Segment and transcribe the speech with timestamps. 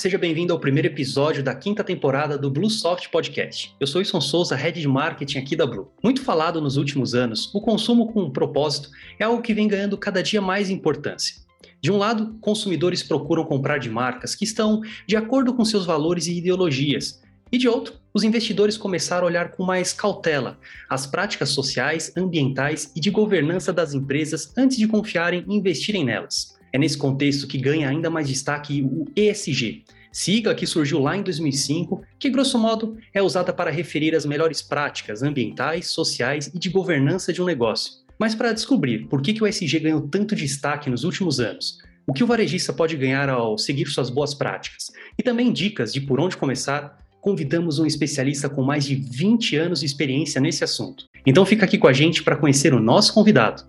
[0.00, 3.76] seja bem-vindo ao primeiro episódio da quinta temporada do Bluesoft Podcast.
[3.78, 5.92] Eu sou Wilson Souza, Head de Marketing aqui da Blue.
[6.02, 8.88] Muito falado nos últimos anos, o consumo com propósito
[9.18, 11.36] é algo que vem ganhando cada dia mais importância.
[11.82, 16.26] De um lado, consumidores procuram comprar de marcas que estão de acordo com seus valores
[16.28, 17.20] e ideologias,
[17.52, 20.58] e de outro, os investidores começaram a olhar com mais cautela
[20.88, 26.58] as práticas sociais, ambientais e de governança das empresas antes de confiarem e investirem nelas.
[26.72, 31.22] É nesse contexto que ganha ainda mais destaque o ESG, sigla que surgiu lá em
[31.22, 36.68] 2005, que grosso modo é usada para referir as melhores práticas ambientais, sociais e de
[36.68, 37.92] governança de um negócio.
[38.18, 42.12] Mas para descobrir por que, que o ESG ganhou tanto destaque nos últimos anos, o
[42.12, 44.86] que o varejista pode ganhar ao seguir suas boas práticas
[45.18, 49.80] e também dicas de por onde começar, convidamos um especialista com mais de 20 anos
[49.80, 51.04] de experiência nesse assunto.
[51.24, 53.64] Então fica aqui com a gente para conhecer o nosso convidado.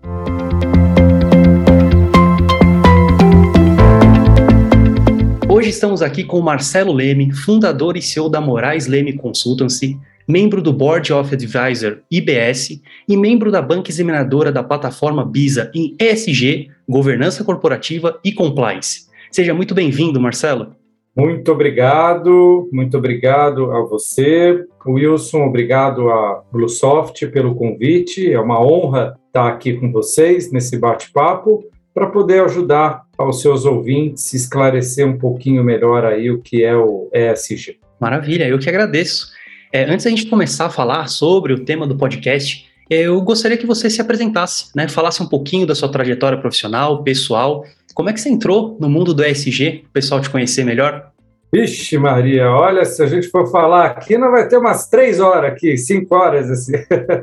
[5.62, 9.96] Hoje estamos aqui com Marcelo Leme, fundador e CEO da Moraes Leme Consultancy,
[10.26, 15.94] membro do Board of Advisor IBS e membro da banca examinadora da plataforma BISA em
[16.00, 19.06] ESG, Governança Corporativa e Compliance.
[19.30, 20.74] Seja muito bem-vindo, Marcelo.
[21.16, 28.32] Muito obrigado, muito obrigado a você, Wilson, obrigado a Bluesoft pelo convite.
[28.32, 31.62] É uma honra estar aqui com vocês nesse bate-papo
[31.94, 37.10] para poder ajudar aos seus ouvintes esclarecer um pouquinho melhor aí o que é o
[37.12, 37.78] ESG.
[38.00, 39.28] Maravilha, eu que agradeço.
[39.72, 43.66] É, antes da gente começar a falar sobre o tema do podcast, eu gostaria que
[43.66, 44.88] você se apresentasse, né?
[44.88, 49.12] Falasse um pouquinho da sua trajetória profissional, pessoal como é que você entrou no mundo
[49.12, 51.11] do ESG, o pessoal te conhecer melhor?
[51.54, 55.52] Vixe, Maria, olha, se a gente for falar aqui, não vai ter umas três horas
[55.52, 56.72] aqui, cinco horas assim.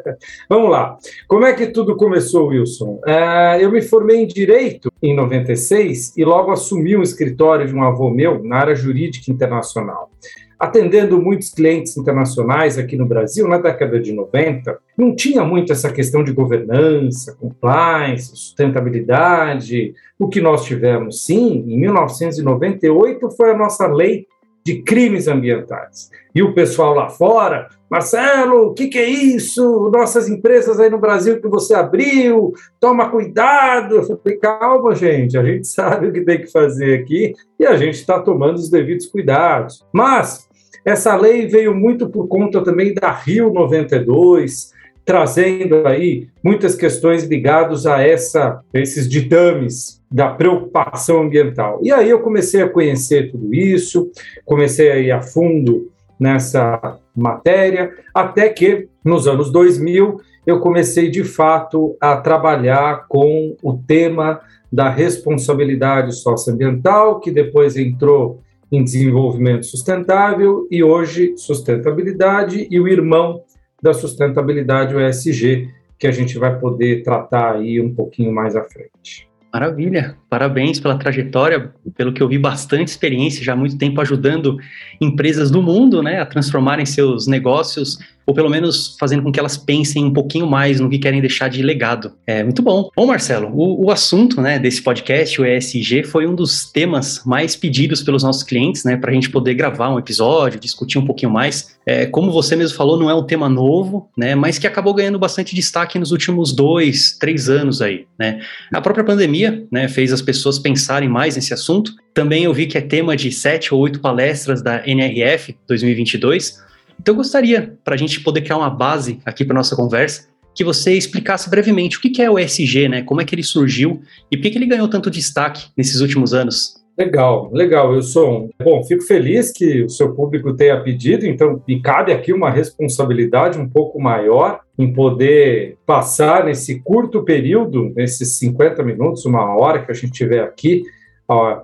[0.47, 0.95] Vamos lá.
[1.27, 3.01] Como é que tudo começou, Wilson?
[3.07, 7.83] Uh, eu me formei em Direito em 96 e logo assumi um escritório de um
[7.83, 10.11] avô meu na área jurídica internacional
[10.59, 15.91] atendendo muitos clientes internacionais aqui no Brasil, na década de 90, não tinha muito essa
[15.91, 19.93] questão de governança, compliance, sustentabilidade.
[20.19, 24.27] O que nós tivemos, sim, em 1998 foi a nossa lei
[24.65, 26.11] de crimes ambientais.
[26.35, 29.89] E o pessoal lá fora, Marcelo, o que, que, é isso?
[29.91, 33.95] Nossas empresas aí no Brasil que você abriu, toma cuidado.
[33.95, 37.77] Eu falei, calma, gente, a gente sabe o que tem que fazer aqui e a
[37.77, 39.83] gente está tomando os devidos cuidados.
[39.91, 40.48] Mas
[40.85, 44.73] essa lei veio muito por conta também da Rio 92,
[45.05, 51.79] trazendo aí muitas questões ligadas a essa, esses ditames da preocupação ambiental.
[51.83, 54.11] E aí eu comecei a conhecer tudo isso,
[54.45, 61.23] comecei a ir a fundo nessa matéria, até que nos anos 2000 eu comecei de
[61.23, 64.41] fato a trabalhar com o tema
[64.71, 68.41] da responsabilidade socioambiental, que depois entrou
[68.71, 73.41] em desenvolvimento sustentável e hoje sustentabilidade e o irmão
[73.81, 78.63] da sustentabilidade, o ESG, que a gente vai poder tratar aí um pouquinho mais à
[78.63, 79.27] frente.
[79.51, 84.57] Maravilha, parabéns pela trajetória, pelo que eu vi bastante experiência já há muito tempo ajudando
[85.01, 87.97] empresas do mundo, né, a transformarem seus negócios
[88.29, 91.47] ou pelo menos fazendo com que elas pensem um pouquinho mais no que querem deixar
[91.47, 92.13] de legado.
[92.27, 92.87] É muito bom.
[92.95, 97.55] Bom, Marcelo, o, o assunto né, desse podcast, o ESG, foi um dos temas mais
[97.55, 101.31] pedidos pelos nossos clientes, né, para a gente poder gravar um episódio, discutir um pouquinho
[101.31, 101.75] mais.
[101.87, 105.17] É, como você mesmo falou, não é um tema novo, né, mas que acabou ganhando
[105.17, 108.05] bastante destaque nos últimos dois, três anos aí.
[108.19, 108.41] Né.
[108.71, 111.93] A própria pandemia né, fez as pessoas pensarem mais nesse assunto.
[112.13, 116.68] Também eu vi que é tema de sete ou oito palestras da NRF 2022,
[116.99, 120.63] então eu gostaria, para a gente poder criar uma base aqui para nossa conversa, que
[120.63, 123.01] você explicasse brevemente o que é o ESG, né?
[123.01, 126.79] Como é que ele surgiu e por que ele ganhou tanto destaque nesses últimos anos?
[126.97, 128.49] Legal, legal, Wilson.
[128.61, 133.57] Bom, fico feliz que o seu público tenha pedido, então me cabe aqui uma responsabilidade
[133.57, 139.89] um pouco maior em poder passar nesse curto período, nesses 50 minutos, uma hora que
[139.89, 140.83] a gente tiver aqui,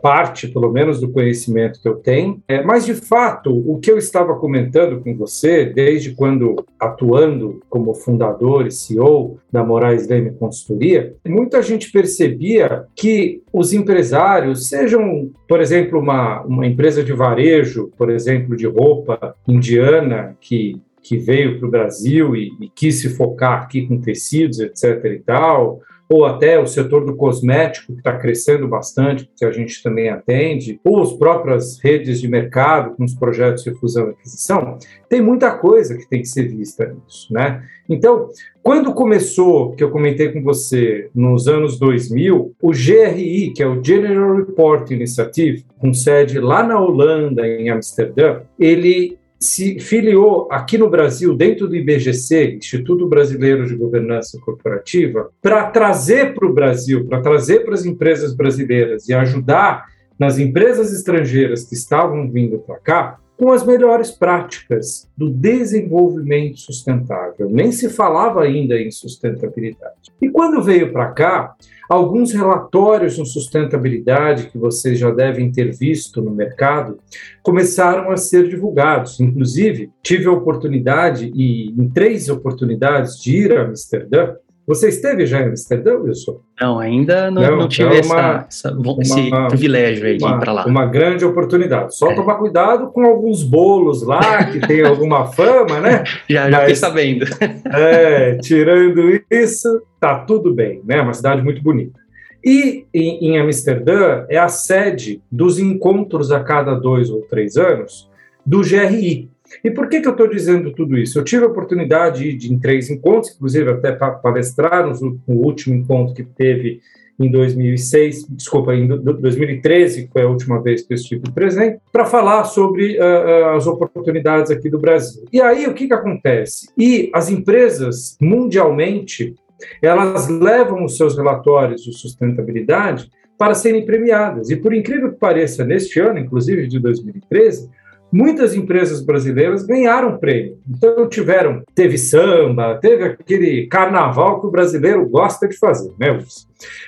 [0.01, 2.41] parte, pelo menos, do conhecimento que eu tenho.
[2.47, 7.94] É, mas, de fato, o que eu estava comentando com você, desde quando atuando como
[7.94, 15.59] fundador e CEO da Moraes Leme Consultoria, muita gente percebia que os empresários, sejam, por
[15.59, 21.67] exemplo, uma, uma empresa de varejo, por exemplo, de roupa indiana, que que veio para
[21.67, 25.06] o Brasil e, e, quis se focar aqui com tecidos, etc.
[25.06, 25.79] e tal,
[26.10, 30.80] ou até o setor do cosmético, que está crescendo bastante, que a gente também atende,
[30.84, 34.78] ou as próprias redes de mercado, com os projetos de fusão e aquisição,
[35.10, 37.63] tem muita coisa que tem que ser vista nisso, né?
[37.88, 38.30] Então,
[38.63, 43.84] quando começou, que eu comentei com você, nos anos 2000, o GRI, que é o
[43.84, 50.90] General Report Initiative, com sede lá na Holanda, em Amsterdã, ele se filiou aqui no
[50.90, 57.22] Brasil, dentro do IBGC, Instituto Brasileiro de Governança Corporativa, para trazer para o Brasil, para
[57.22, 59.86] trazer para as empresas brasileiras e ajudar
[60.18, 67.50] nas empresas estrangeiras que estavam vindo para cá com as melhores práticas do desenvolvimento sustentável.
[67.50, 70.12] Nem se falava ainda em sustentabilidade.
[70.22, 71.56] E quando veio para cá,
[71.90, 76.98] alguns relatórios de sustentabilidade que vocês já devem ter visto no mercado
[77.44, 79.20] começaram a ser divulgados.
[79.20, 84.36] Inclusive, tive a oportunidade, e em três oportunidades, de ir a Amsterdã
[84.67, 86.39] você esteve já em Amsterdã, Wilson?
[86.59, 90.25] Não, ainda não, não, não tive é uma, essa, essa, esse uma, privilégio aí de
[90.25, 90.65] ir para lá.
[90.65, 91.95] Uma grande oportunidade.
[91.95, 92.15] Só é.
[92.15, 96.03] tomar cuidado com alguns bolos lá, que tem alguma fama, né?
[96.27, 97.25] Já, já fiquei sabendo.
[97.75, 101.01] É, tirando isso, tá tudo bem, né?
[101.01, 102.00] Uma cidade muito bonita.
[102.44, 108.09] E em, em Amsterdã é a sede dos encontros a cada dois ou três anos
[108.45, 109.29] do GRI,
[109.63, 111.19] e por que, que eu estou dizendo tudo isso?
[111.19, 116.13] Eu tive a oportunidade de, em três encontros, inclusive até palestrar no, no último encontro
[116.13, 116.81] que teve
[117.19, 122.06] em 2006, desculpa, em 2013, que foi a última vez que eu estive presente, para
[122.06, 125.24] falar sobre uh, as oportunidades aqui do Brasil.
[125.31, 126.69] E aí, o que, que acontece?
[126.77, 129.33] E as empresas, mundialmente,
[129.81, 134.50] elas levam os seus relatórios de sustentabilidade para serem premiadas.
[134.50, 137.69] E por incrível que pareça, neste ano, inclusive de 2013,
[138.12, 140.57] muitas empresas brasileiras ganharam prêmio.
[140.68, 146.18] Então tiveram, teve samba, teve aquele carnaval que o brasileiro gosta de fazer, né?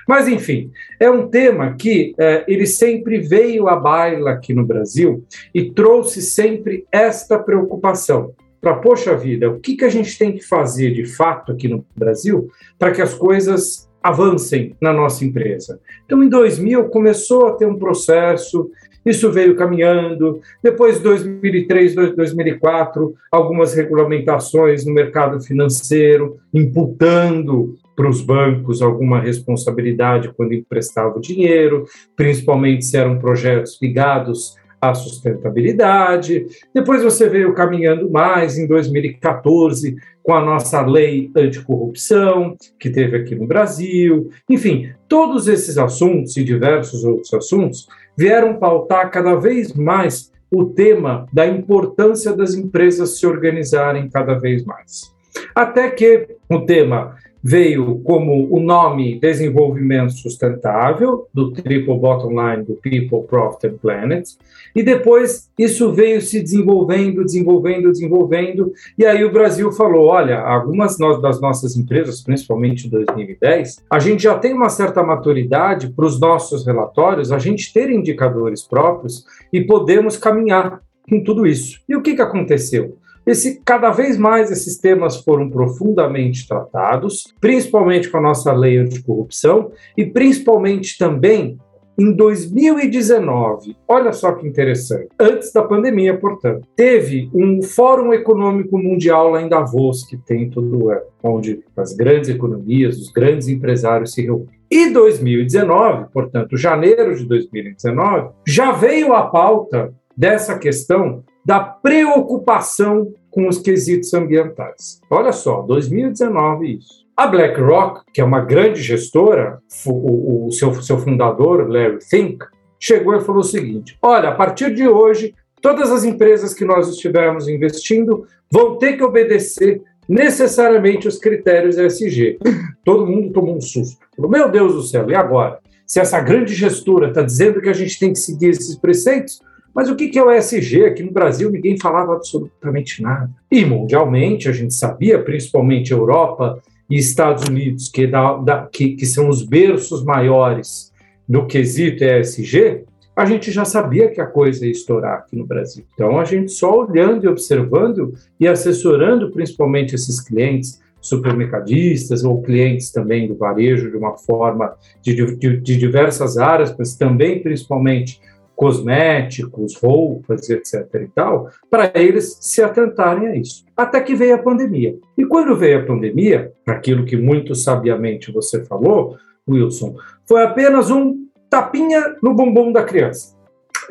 [0.08, 5.24] Mas enfim, é um tema que é, ele sempre veio à baila aqui no Brasil
[5.54, 8.34] e trouxe sempre esta preocupação.
[8.60, 11.86] Para, poxa vida, o que, que a gente tem que fazer de fato aqui no
[11.96, 12.50] Brasil
[12.80, 15.80] para que as coisas avancem na nossa empresa?
[16.06, 18.72] Então, em 2000, começou a ter um processo
[19.10, 20.40] isso veio caminhando.
[20.62, 30.54] Depois, 2003, 2004, algumas regulamentações no mercado financeiro, imputando para os bancos alguma responsabilidade quando
[30.54, 36.46] emprestavam dinheiro, principalmente se eram projetos ligados à sustentabilidade.
[36.74, 43.34] Depois você veio caminhando mais em 2014 com a nossa lei anticorrupção, que teve aqui
[43.34, 44.30] no Brasil.
[44.50, 47.88] Enfim, todos esses assuntos e diversos outros assuntos
[48.18, 54.66] vieram pautar cada vez mais o tema da importância das empresas se organizarem cada vez
[54.66, 55.14] mais.
[55.54, 57.16] Até que o tema
[57.48, 64.28] veio como o nome Desenvolvimento Sustentável, do Triple Bottom Line do People, Profit and Planet,
[64.76, 70.98] e depois isso veio se desenvolvendo, desenvolvendo, desenvolvendo, e aí o Brasil falou, olha, algumas
[70.98, 76.20] das nossas empresas, principalmente em 2010, a gente já tem uma certa maturidade para os
[76.20, 79.24] nossos relatórios, a gente ter indicadores próprios
[79.54, 81.80] e podemos caminhar com tudo isso.
[81.88, 82.98] E o que, que aconteceu?
[83.28, 89.72] Esse, cada vez mais esses temas foram profundamente tratados, principalmente com a nossa lei anticorrupção
[89.98, 91.58] e principalmente também
[92.00, 99.32] em 2019, olha só que interessante, antes da pandemia, portanto, teve um Fórum Econômico Mundial
[99.32, 104.22] lá em Davos, que tem todo ano, onde as grandes economias, os grandes empresários se
[104.22, 104.48] reúnem.
[104.70, 113.48] E 2019, portanto, janeiro de 2019, já veio a pauta dessa questão da preocupação com
[113.48, 115.00] os quesitos ambientais.
[115.10, 117.08] Olha só, 2019 isso.
[117.16, 122.46] A BlackRock, que é uma grande gestora, o, seu, seu fundador, Larry Fink,
[122.78, 126.90] chegou e falou o seguinte: olha, a partir de hoje, todas as empresas que nós
[126.90, 132.40] estivermos investindo vão ter que obedecer necessariamente os critérios ESG.
[132.84, 133.98] Todo mundo tomou um susto.
[134.18, 135.60] Falou, meu Deus do céu, e agora?
[135.86, 139.40] Se essa grande gestora está dizendo que a gente tem que seguir esses preceitos,
[139.78, 140.86] mas o que é o ESG?
[140.86, 143.30] Aqui no Brasil ninguém falava absolutamente nada.
[143.52, 149.06] E mundialmente a gente sabia, principalmente Europa e Estados Unidos, que, da, da, que, que
[149.06, 150.92] são os berços maiores
[151.30, 155.86] do quesito ESG, a gente já sabia que a coisa ia estourar aqui no Brasil.
[155.94, 162.92] Então a gente só olhando e observando e assessorando principalmente esses clientes supermercadistas ou clientes
[162.92, 168.20] também do varejo de uma forma de, de, de diversas áreas, mas também principalmente
[168.58, 170.84] cosméticos, roupas, etc.
[170.96, 173.64] e tal, para eles se atentarem a isso.
[173.78, 174.98] Até que veio a pandemia.
[175.16, 179.16] E quando veio a pandemia, aquilo que muito sabiamente você falou,
[179.48, 179.96] Wilson,
[180.26, 183.38] foi apenas um tapinha no bumbum da criança.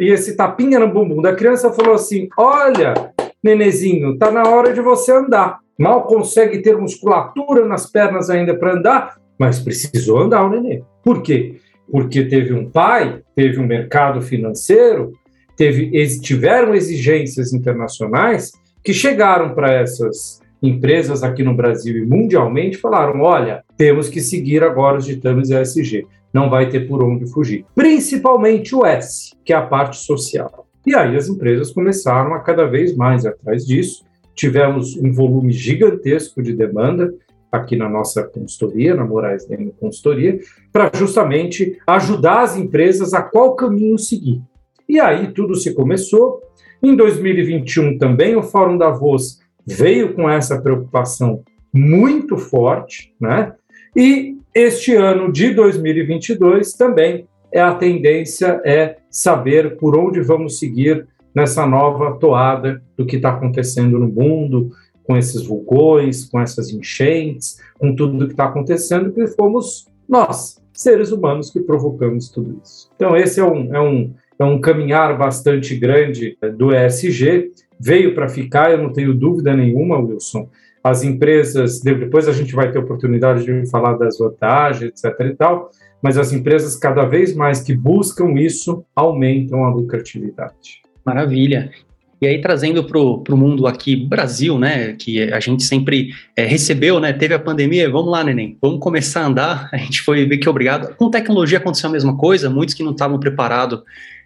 [0.00, 2.92] E esse tapinha no bumbum da criança falou assim: Olha,
[3.42, 5.60] nenezinho, tá na hora de você andar.
[5.78, 10.82] Mal consegue ter musculatura nas pernas ainda para andar, mas precisou andar o nenê.
[11.04, 11.60] Por quê?
[11.90, 15.12] Porque teve um pai, teve um mercado financeiro,
[15.56, 15.90] teve,
[16.20, 18.52] tiveram exigências internacionais
[18.82, 24.62] que chegaram para essas empresas aqui no Brasil e mundialmente falaram: olha, temos que seguir
[24.62, 27.64] agora os ditames ESG, não vai ter por onde fugir.
[27.74, 30.66] Principalmente o S, que é a parte social.
[30.86, 34.04] E aí as empresas começaram a cada vez mais atrás disso.
[34.34, 37.12] Tivemos um volume gigantesco de demanda
[37.56, 40.38] aqui na nossa consultoria, na Moraes Leme Consultoria,
[40.72, 44.42] para justamente ajudar as empresas a qual caminho seguir.
[44.88, 46.40] E aí tudo se começou.
[46.82, 53.52] Em 2021 também o Fórum Davos veio com essa preocupação muito forte, né?
[53.94, 61.06] E este ano de 2022 também é a tendência é saber por onde vamos seguir
[61.34, 64.70] nessa nova toada do que está acontecendo no mundo,
[65.06, 71.12] com esses vulcões, com essas enchentes, com tudo que está acontecendo, que fomos nós, seres
[71.12, 72.90] humanos, que provocamos tudo isso.
[72.96, 78.14] Então, esse é um, é um, é um caminhar bastante grande eh, do ESG, veio
[78.14, 80.48] para ficar, eu não tenho dúvida nenhuma, Wilson.
[80.82, 85.20] As empresas, depois a gente vai ter oportunidade de falar das vantagens, etc.
[85.20, 85.70] e tal,
[86.00, 90.82] mas as empresas, cada vez mais que buscam isso, aumentam a lucratividade.
[91.04, 91.70] Maravilha.
[92.20, 96.98] E aí, trazendo para o mundo aqui, Brasil, né, que a gente sempre é, recebeu,
[96.98, 100.38] né, teve a pandemia, vamos lá, neném, vamos começar a andar, a gente foi ver
[100.38, 100.94] que obrigado.
[100.96, 103.82] Com tecnologia aconteceu a mesma coisa, muitos que não estavam preparados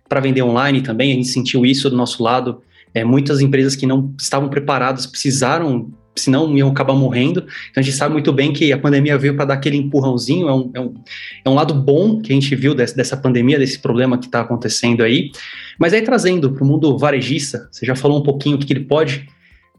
[0.08, 2.62] para vender online também, a gente sentiu isso do nosso lado,
[2.94, 7.40] é, muitas empresas que não estavam preparadas precisaram senão iam acabar morrendo.
[7.70, 10.54] Então a gente sabe muito bem que a pandemia veio para dar aquele empurrãozinho, é
[10.54, 10.94] um, é, um,
[11.44, 14.40] é um lado bom que a gente viu desse, dessa pandemia, desse problema que está
[14.40, 15.30] acontecendo aí.
[15.78, 18.72] Mas aí trazendo para o mundo varejista, você já falou um pouquinho o que, que
[18.72, 19.28] ele pode,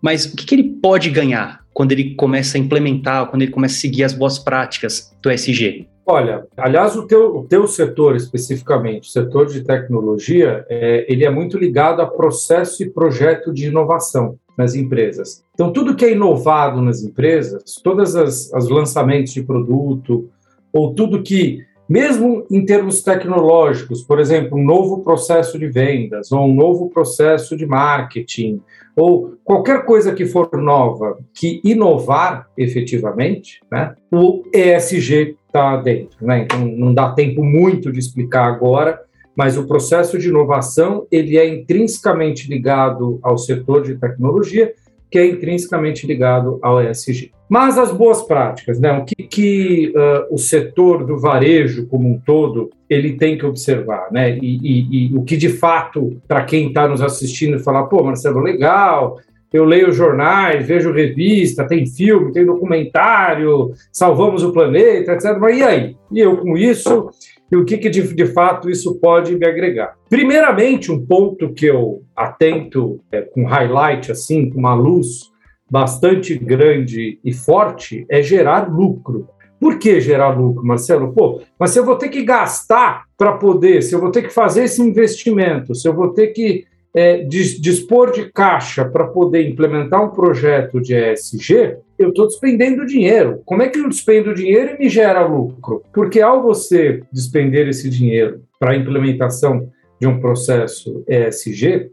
[0.02, 3.76] mas o que, que ele pode ganhar quando ele começa a implementar, quando ele começa
[3.76, 5.88] a seguir as boas práticas do SG?
[6.06, 11.30] Olha, aliás, o teu, o teu setor especificamente, o setor de tecnologia, é, ele é
[11.30, 15.44] muito ligado a processo e projeto de inovação nas empresas.
[15.54, 20.30] Então, tudo que é inovado nas empresas, todos os lançamentos de produto,
[20.74, 26.46] ou tudo que, mesmo em termos tecnológicos, por exemplo, um novo processo de vendas, ou
[26.46, 28.62] um novo processo de marketing,
[28.96, 36.26] ou qualquer coisa que for nova, que inovar efetivamente, né, o ESG está dentro.
[36.26, 36.44] Né?
[36.44, 39.02] Então, não dá tempo muito de explicar agora,
[39.36, 44.74] mas o processo de inovação ele é intrinsecamente ligado ao setor de tecnologia,
[45.10, 47.32] que é intrinsecamente ligado ao ESG.
[47.50, 48.94] Mas as boas práticas, né?
[48.94, 54.08] O que, que uh, o setor do varejo como um todo ele tem que observar,
[54.10, 54.38] né?
[54.42, 58.40] E, e, e o que de fato para quem está nos assistindo falar, pô, Marcelo,
[58.40, 59.20] legal,
[59.52, 65.38] eu leio jornais, vejo revista, tem filme, tem documentário, salvamos o planeta, etc.
[65.38, 65.98] Mas e aí?
[66.10, 67.10] E eu com isso?
[67.52, 69.96] E o que, que de, de fato isso pode me agregar?
[70.10, 75.30] Primeiramente, um ponto que eu atento é, com highlight, assim, com uma luz
[75.70, 79.28] bastante grande e forte, é gerar lucro.
[79.60, 81.14] Por que gerar lucro, Marcelo?
[81.14, 84.34] Pô, mas se eu vou ter que gastar para poder, se eu vou ter que
[84.34, 90.04] fazer esse investimento, se eu vou ter que é, dispor de caixa para poder implementar
[90.04, 93.42] um projeto de ESG, eu estou despendendo dinheiro.
[93.46, 95.84] Como é que eu despendo dinheiro e me gera lucro?
[95.94, 99.70] Porque ao você despender esse dinheiro para a implementação
[100.00, 101.92] de um processo ESG,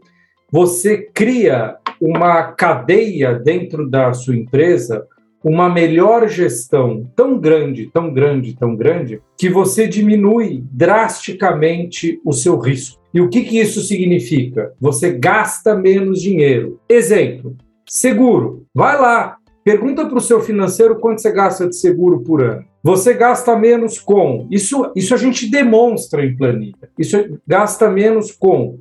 [0.51, 5.05] você cria uma cadeia dentro da sua empresa,
[5.43, 12.57] uma melhor gestão tão grande, tão grande, tão grande, que você diminui drasticamente o seu
[12.59, 12.99] risco.
[13.13, 14.73] E o que, que isso significa?
[14.79, 16.79] Você gasta menos dinheiro.
[16.87, 17.55] Exemplo:
[17.87, 18.65] seguro.
[18.73, 22.65] Vai lá, pergunta para o seu financeiro quanto você gasta de seguro por ano.
[22.83, 24.47] Você gasta menos com.
[24.49, 26.89] Isso, isso a gente demonstra em planilha.
[26.97, 28.79] Isso gasta menos com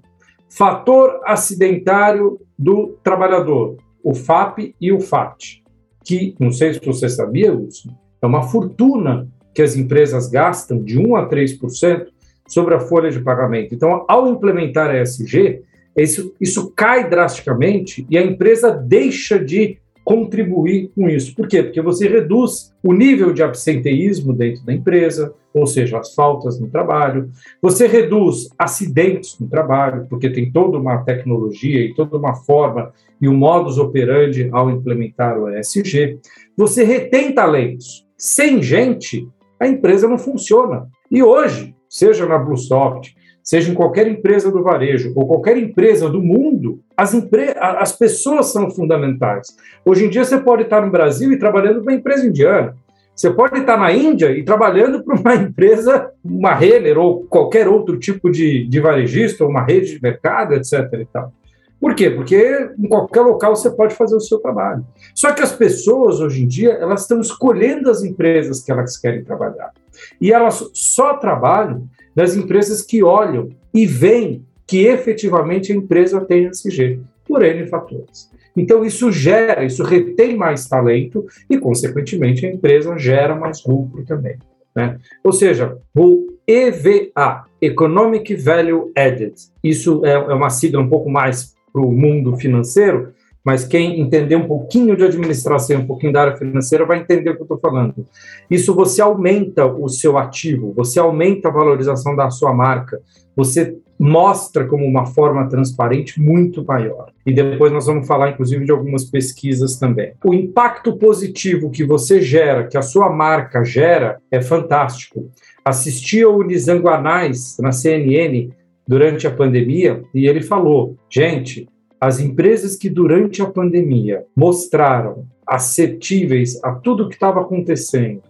[0.48, 5.62] fator acidentário do trabalhador, o FAP e o FAT,
[6.08, 7.90] que, não sei se você sabia, Wilson,
[8.22, 12.06] é uma fortuna que as empresas gastam de 1 a 3%
[12.48, 13.74] sobre a folha de pagamento.
[13.74, 15.60] Então, ao implementar a ESG,
[15.94, 19.76] isso, isso cai drasticamente e a empresa deixa de
[20.08, 21.34] contribuir com isso.
[21.34, 21.62] Por quê?
[21.62, 26.70] Porque você reduz o nível de absenteísmo dentro da empresa, ou seja, as faltas no
[26.70, 27.28] trabalho,
[27.60, 33.28] você reduz acidentes no trabalho, porque tem toda uma tecnologia e toda uma forma e
[33.28, 36.18] um modus operandi ao implementar o ESG,
[36.56, 38.06] você retém talentos.
[38.16, 39.28] Sem gente,
[39.60, 40.88] a empresa não funciona.
[41.10, 43.14] E hoje, seja na BlueSoft,
[43.48, 48.52] seja em qualquer empresa do varejo ou qualquer empresa do mundo, as, empre as pessoas
[48.52, 49.56] são fundamentais.
[49.86, 52.76] Hoje em dia, você pode estar no Brasil e trabalhando para uma empresa indiana.
[53.16, 57.98] Você pode estar na Índia e trabalhando para uma empresa, uma Renner ou qualquer outro
[57.98, 60.74] tipo de, de varejista, ou uma rede de mercado, etc.
[60.92, 61.32] E tal.
[61.80, 62.10] Por quê?
[62.10, 64.84] Porque em qualquer local você pode fazer o seu trabalho.
[65.14, 69.24] Só que as pessoas, hoje em dia, elas estão escolhendo as empresas que elas querem
[69.24, 69.72] trabalhar.
[70.20, 71.88] E elas só trabalham
[72.18, 78.28] nas empresas que olham e veem que efetivamente a empresa tem SG, por N fatores.
[78.56, 84.36] Então, isso gera, isso retém mais talento e, consequentemente, a empresa gera mais lucro também.
[84.74, 84.98] Né?
[85.22, 91.54] Ou seja, o EVA, Economic Value Added, isso é, é uma sigla um pouco mais
[91.72, 93.12] para o mundo financeiro,
[93.44, 97.34] mas quem entender um pouquinho de administração, um pouquinho da área financeira, vai entender o
[97.34, 98.06] que eu estou falando.
[98.50, 103.00] Isso você aumenta o seu ativo, você aumenta a valorização da sua marca,
[103.34, 107.10] você mostra como uma forma transparente muito maior.
[107.26, 110.12] E depois nós vamos falar, inclusive, de algumas pesquisas também.
[110.24, 115.30] O impacto positivo que você gera, que a sua marca gera, é fantástico.
[115.64, 118.50] Assisti ao Nizanguanais na CNN
[118.86, 121.68] durante a pandemia e ele falou: gente,
[122.00, 128.22] as empresas que durante a pandemia mostraram acessíveis a tudo que estava acontecendo,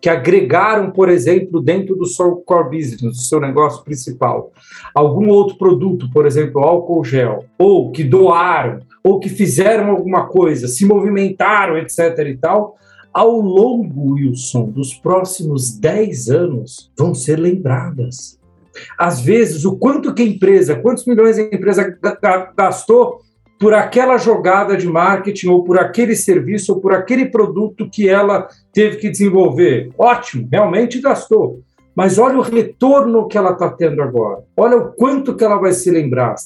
[0.00, 4.52] que agregaram, por exemplo, dentro do seu core business, do seu negócio principal,
[4.94, 10.68] algum outro produto, por exemplo, álcool gel, ou que doaram, ou que fizeram alguma coisa,
[10.68, 12.18] se movimentaram, etc.
[12.26, 12.76] e tal,
[13.12, 18.37] ao longo, Wilson, dos próximos 10 anos, vão ser lembradas
[18.98, 21.96] às vezes, o quanto que a empresa, quantos milhões a empresa
[22.56, 23.20] gastou
[23.58, 28.48] por aquela jogada de marketing, ou por aquele serviço, ou por aquele produto que ela
[28.72, 29.90] teve que desenvolver.
[29.98, 31.60] Ótimo, realmente gastou.
[31.94, 34.44] Mas olha o retorno que ela está tendo agora.
[34.56, 36.36] Olha o quanto que ela vai se lembrar.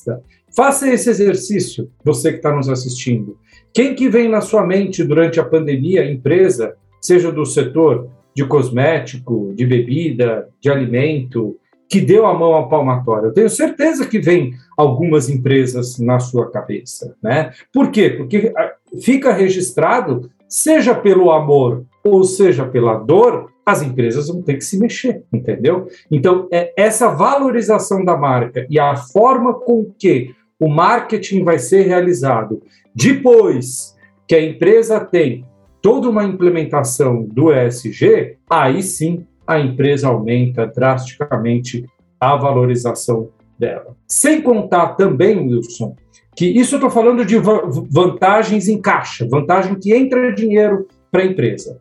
[0.57, 3.37] Faça esse exercício, você que está nos assistindo.
[3.75, 9.53] Quem que vem na sua mente durante a pandemia, empresa, seja do setor de cosmético,
[9.55, 11.57] de bebida, de alimento,
[11.93, 13.27] que deu a mão ao palmatório.
[13.27, 17.53] Eu tenho certeza que vem algumas empresas na sua cabeça, né?
[17.71, 18.09] Por quê?
[18.09, 24.55] Porque ah, fica registrado, seja pelo amor ou seja pela dor, as empresas vão ter
[24.55, 25.87] que se mexer, entendeu?
[26.11, 31.83] Então, é essa valorização da marca e a forma com que o marketing vai ser
[31.83, 32.63] realizado
[32.95, 33.95] depois
[34.27, 35.45] que a empresa tem
[35.83, 41.85] toda uma implementação do ESG, aí sim a empresa aumenta drasticamente
[42.21, 43.97] a valorização dela.
[44.07, 45.95] Sem contar também, Wilson,
[46.35, 51.27] que isso eu estou falando de vantagens em caixa, vantagem que entra dinheiro para a
[51.27, 51.79] empresa.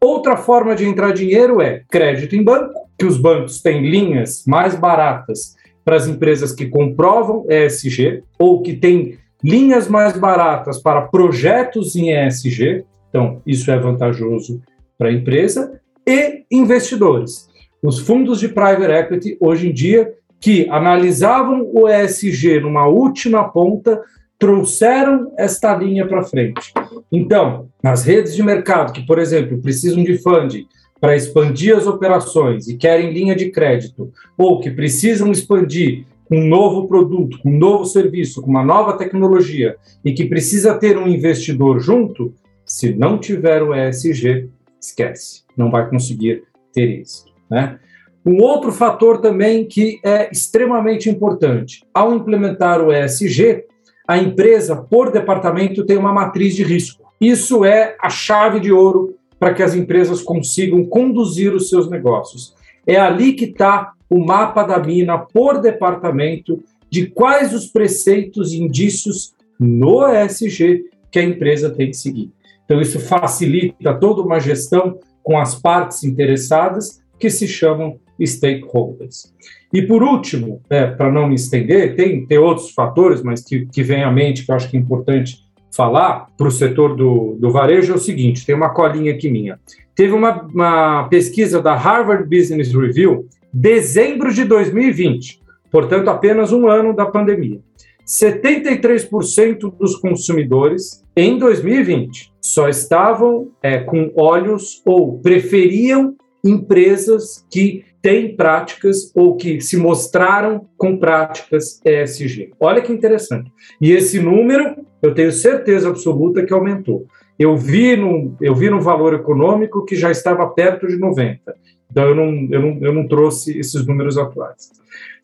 [0.00, 4.74] Outra forma de entrar dinheiro é crédito em banco, que os bancos têm linhas mais
[4.74, 11.96] baratas para as empresas que comprovam ESG ou que têm linhas mais baratas para projetos
[11.96, 12.84] em ESG.
[13.08, 14.60] Então, isso é vantajoso
[14.98, 17.48] para a empresa e investidores.
[17.82, 24.00] Os fundos de private equity, hoje em dia, que analisavam o ESG numa última ponta,
[24.38, 26.72] trouxeram esta linha para frente.
[27.10, 30.66] Então, as redes de mercado que, por exemplo, precisam de funding
[31.00, 36.88] para expandir as operações e querem linha de crédito, ou que precisam expandir um novo
[36.88, 42.34] produto, um novo serviço, com uma nova tecnologia e que precisa ter um investidor junto,
[42.64, 44.48] se não tiver o ESG,
[44.86, 47.26] esquece não vai conseguir ter isso.
[47.50, 47.78] Né?
[48.26, 53.64] Um outro fator também que é extremamente importante: ao implementar o ESG,
[54.06, 57.04] a empresa, por departamento, tem uma matriz de risco.
[57.20, 62.54] Isso é a chave de ouro para que as empresas consigam conduzir os seus negócios.
[62.86, 68.62] É ali que está o mapa da mina por departamento de quais os preceitos e
[68.62, 72.30] indícios no ESG que a empresa tem que seguir.
[72.64, 79.32] Então, isso facilita toda uma gestão com as partes interessadas, que se chamam stakeholders.
[79.72, 83.82] E por último, é, para não me estender, tem, tem outros fatores, mas que, que
[83.82, 87.50] vem à mente que eu acho que é importante falar para o setor do, do
[87.50, 89.58] varejo é o seguinte: tem uma colinha aqui minha.
[89.94, 96.94] Teve uma, uma pesquisa da Harvard Business Review, dezembro de 2020, portanto, apenas um ano
[96.94, 97.60] da pandemia,
[98.06, 106.14] 73% dos consumidores em 2020 só estavam é, com olhos ou preferiam
[106.44, 112.52] empresas que têm práticas ou que se mostraram com práticas ESG.
[112.60, 113.50] Olha que interessante.
[113.80, 117.06] E esse número, eu tenho certeza absoluta que aumentou.
[117.38, 121.54] Eu vi no, eu vi no valor econômico que já estava perto de 90.
[121.90, 124.70] Então, eu não, eu não, eu não trouxe esses números atuais.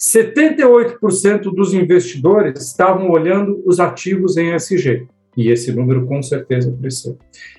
[0.01, 5.07] 78% dos investidores estavam olhando os ativos em ESG.
[5.37, 7.19] E esse número com certeza cresceu.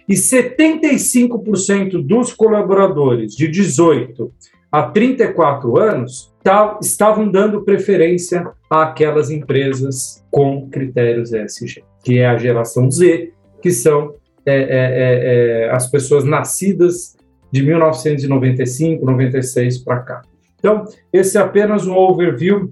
[0.09, 4.33] E 75% dos colaboradores de 18
[4.71, 6.33] a 34 anos
[6.81, 14.15] estavam dando preferência àquelas empresas com critérios ESG, que é a geração Z, que são
[14.45, 17.15] é, é, é, é as pessoas nascidas
[17.51, 20.21] de 1995, 96 para cá.
[20.61, 22.71] Então, esse é apenas um overview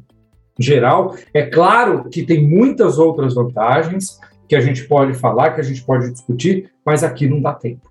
[0.60, 1.16] geral.
[1.34, 5.84] É claro que tem muitas outras vantagens que a gente pode falar, que a gente
[5.84, 7.82] pode discutir, mas aqui não dá tempo.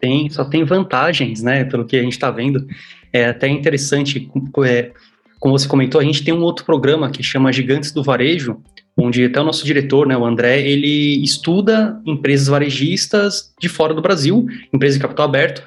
[0.00, 1.64] tem, só tem vantagens, né?
[1.64, 2.66] Pelo que a gente está vendo.
[3.12, 4.30] É até interessante,
[4.64, 4.90] é,
[5.38, 8.62] como você comentou, a gente tem um outro programa que chama Gigantes do Varejo,
[8.96, 14.02] onde até o nosso diretor, né, o André, ele estuda empresas varejistas de fora do
[14.02, 15.62] Brasil, empresas de capital aberto,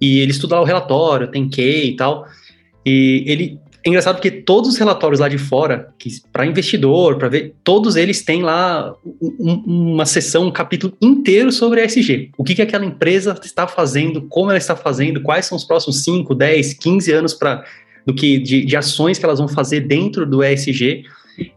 [0.00, 2.26] e ele estuda lá o relatório, tem Q e tal,
[2.84, 7.28] e ele é engraçado porque todos os relatórios lá de fora, que para investidor, para
[7.28, 8.92] ver, todos eles têm lá
[9.38, 12.32] um, uma sessão, um capítulo inteiro sobre ESG.
[12.36, 16.02] O que, que aquela empresa está fazendo, como ela está fazendo, quais são os próximos
[16.02, 17.64] 5, 10, 15 anos para
[18.04, 21.04] do que de, de ações que elas vão fazer dentro do ESG.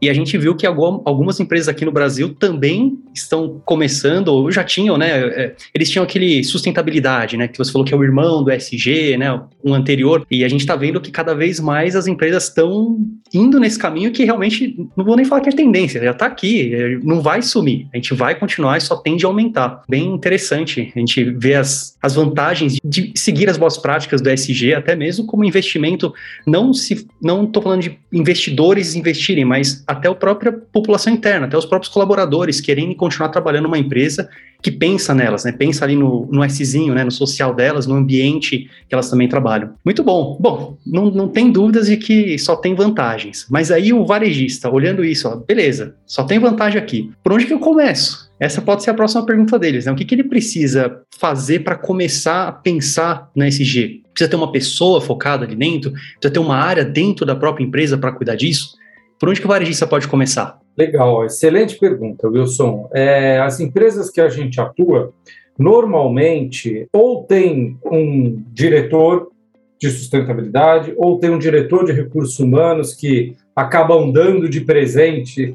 [0.01, 4.63] E a gente viu que algumas empresas aqui no Brasil também estão começando, ou já
[4.63, 5.09] tinham, né?
[5.09, 7.47] É, eles tinham aquele sustentabilidade, né?
[7.47, 9.41] Que você falou que é o irmão do SG, né?
[9.63, 10.25] Um anterior.
[10.29, 12.97] E a gente está vendo que cada vez mais as empresas estão
[13.33, 16.73] indo nesse caminho que realmente, não vou nem falar que é tendência, já está aqui,
[16.73, 17.87] é, não vai sumir.
[17.93, 19.83] A gente vai continuar e só tende a aumentar.
[19.87, 24.73] Bem interessante a gente ver as, as vantagens de seguir as boas práticas do SG,
[24.73, 26.13] até mesmo como investimento,
[26.45, 31.45] não se não estou falando de investidores investirem, mas mas até a própria população interna,
[31.45, 34.29] até os próprios colaboradores querendo continuar trabalhando numa empresa
[34.61, 35.53] que pensa nelas, né?
[35.53, 37.03] Pensa ali no, no Szinho, né?
[37.03, 39.73] No social delas, no ambiente que elas também trabalham.
[39.85, 40.37] Muito bom.
[40.39, 43.45] Bom, não, não tem dúvidas de que só tem vantagens.
[43.49, 47.09] Mas aí o varejista, olhando isso, ó, beleza, só tem vantagem aqui.
[47.23, 48.29] Por onde que eu começo?
[48.37, 49.91] Essa pode ser a próxima pergunta deles, né?
[49.91, 54.01] O que, que ele precisa fazer para começar a pensar na SG?
[54.13, 55.91] Precisa ter uma pessoa focada ali dentro?
[55.91, 58.77] Precisa ter uma área dentro da própria empresa para cuidar disso?
[59.19, 60.59] Por onde que o varejista pode começar?
[60.77, 62.89] Legal, excelente pergunta, Wilson.
[62.93, 65.13] É, as empresas que a gente atua,
[65.57, 69.29] normalmente, ou tem um diretor
[69.77, 75.53] de sustentabilidade, ou tem um diretor de recursos humanos que acabam dando de presente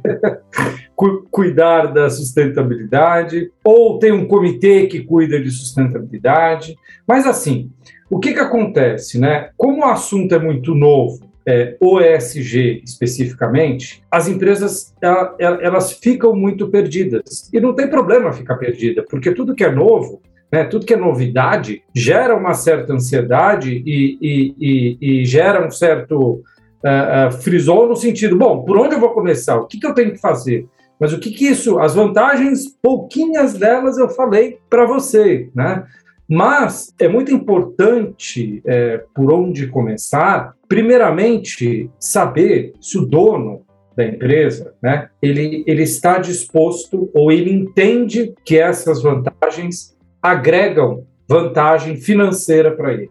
[1.31, 6.77] cuidar da sustentabilidade, ou tem um comitê que cuida de sustentabilidade.
[7.07, 7.71] Mas assim,
[8.11, 9.51] o que, que acontece, né?
[9.57, 14.95] Como o assunto é muito novo, é, OSG especificamente, as empresas
[15.39, 17.51] elas ficam muito perdidas.
[17.53, 20.97] E não tem problema ficar perdida, porque tudo que é novo, né, tudo que é
[20.97, 26.43] novidade, gera uma certa ansiedade e, e, e, e gera um certo
[26.85, 29.57] uh, uh, frisol no sentido, bom, por onde eu vou começar?
[29.57, 30.67] O que, que eu tenho que fazer?
[30.99, 35.85] Mas o que, que isso, as vantagens, pouquinhas delas eu falei para você, né?
[36.29, 43.63] Mas é muito importante, é, por onde começar, primeiramente, saber se o dono
[43.97, 51.97] da empresa, né, ele, ele está disposto ou ele entende que essas vantagens agregam vantagem
[51.97, 53.11] financeira para ele.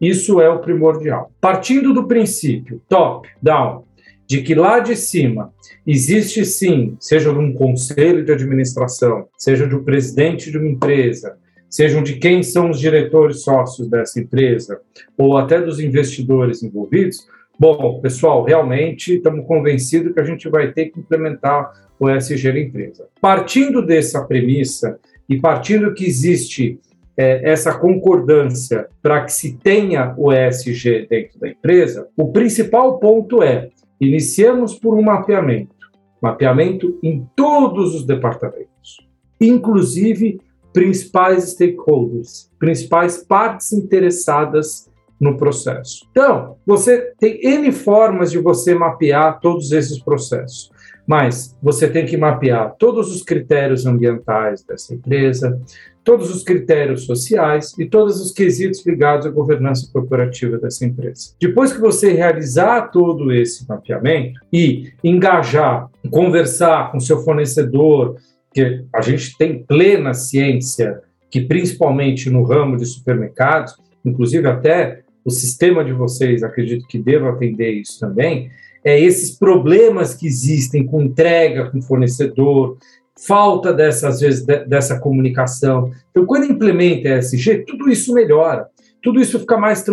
[0.00, 1.30] Isso é o primordial.
[1.40, 3.84] Partindo do princípio top, down,
[4.26, 5.52] de que lá de cima
[5.86, 11.38] existe sim, seja de um conselho de administração, seja de um presidente de uma empresa,
[11.68, 14.80] sejam de quem são os diretores sócios dessa empresa,
[15.16, 17.26] ou até dos investidores envolvidos,
[17.58, 22.60] bom, pessoal, realmente estamos convencidos que a gente vai ter que implementar o ESG na
[22.60, 23.08] empresa.
[23.20, 24.98] Partindo dessa premissa
[25.28, 26.78] e partindo que existe
[27.16, 33.42] é, essa concordância para que se tenha o ESG dentro da empresa, o principal ponto
[33.42, 35.74] é iniciamos por um mapeamento,
[36.20, 39.06] mapeamento em todos os departamentos,
[39.40, 40.38] inclusive
[40.76, 44.86] principais stakeholders, principais partes interessadas
[45.18, 46.06] no processo.
[46.10, 50.70] Então, você tem N formas de você mapear todos esses processos.
[51.06, 55.58] mas você tem que mapear todos os critérios ambientais dessa empresa,
[56.02, 61.30] todos os critérios sociais e todos os quesitos ligados à governança corporativa dessa empresa.
[61.40, 68.16] Depois que você realizar todo esse mapeamento e engajar, conversar com seu fornecedor,
[68.56, 75.30] que a gente tem plena ciência que principalmente no ramo de supermercados, inclusive até o
[75.30, 78.48] sistema de vocês, acredito que deva atender isso também,
[78.82, 82.78] é esses problemas que existem com entrega com fornecedor,
[83.26, 85.92] falta dessa, às vezes, dessa comunicação.
[86.10, 88.68] Então, quando implementa ESG, tudo isso melhora,
[89.02, 89.84] tudo isso fica mais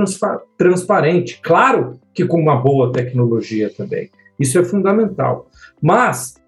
[0.58, 1.42] transparente.
[1.44, 4.10] Claro que com uma boa tecnologia também.
[4.40, 5.50] Isso é fundamental.
[5.82, 6.42] Mas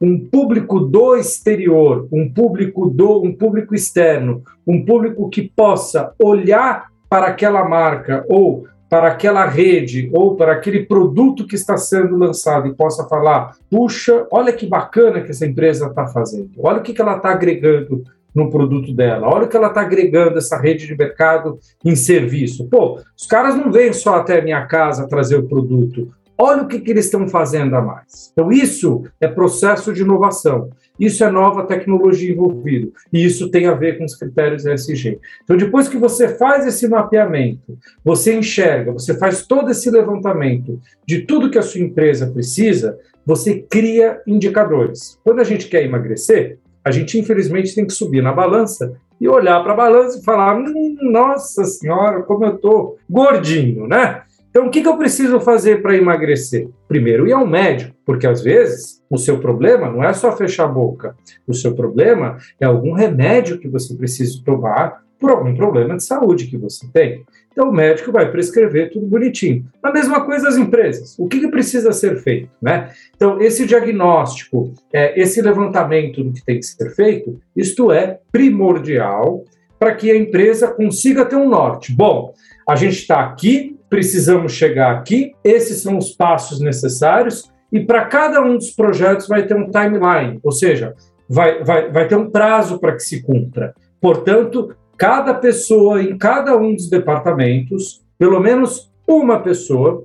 [0.00, 6.88] um público do exterior, um público do um público externo, um público que possa olhar
[7.08, 12.68] para aquela marca ou para aquela rede ou para aquele produto que está sendo lançado
[12.68, 16.92] e possa falar: puxa, olha que bacana que essa empresa está fazendo, olha o que,
[16.92, 18.04] que ela está agregando
[18.34, 22.68] no produto dela, olha o que ela está agregando essa rede de mercado em serviço.
[22.68, 26.68] Pô, os caras não vêm só até a minha casa trazer o produto, olha o
[26.68, 28.30] que, que eles estão fazendo a mais.
[28.32, 30.70] Então, isso é processo de inovação.
[30.98, 32.88] Isso é nova tecnologia envolvida.
[33.12, 35.18] E isso tem a ver com os critérios ESG.
[35.44, 41.22] Então, depois que você faz esse mapeamento, você enxerga, você faz todo esse levantamento de
[41.22, 45.18] tudo que a sua empresa precisa, você cria indicadores.
[45.22, 49.62] Quando a gente quer emagrecer, a gente infelizmente tem que subir na balança e olhar
[49.62, 54.22] para a balança e falar: hum, nossa senhora, como eu estou gordinho, né?
[54.56, 56.70] Então, o que, que eu preciso fazer para emagrecer?
[56.88, 60.68] Primeiro, ir ao médico, porque às vezes o seu problema não é só fechar a
[60.68, 61.14] boca.
[61.46, 66.46] O seu problema é algum remédio que você precisa tomar por algum problema de saúde
[66.46, 67.22] que você tem.
[67.52, 69.66] Então, o médico vai prescrever tudo bonitinho.
[69.82, 71.14] A mesma coisa as empresas.
[71.18, 72.48] O que, que precisa ser feito?
[72.62, 72.90] Né?
[73.14, 79.44] Então, esse diagnóstico, é, esse levantamento do que tem que ser feito, isto é primordial
[79.78, 81.92] para que a empresa consiga ter um norte.
[81.92, 82.32] Bom,
[82.66, 88.40] a gente está aqui precisamos chegar aqui, esses são os passos necessários, e para cada
[88.40, 90.94] um dos projetos vai ter um timeline, ou seja,
[91.28, 93.74] vai, vai, vai ter um prazo para que se cumpra.
[94.00, 100.04] Portanto, cada pessoa em cada um dos departamentos, pelo menos uma pessoa,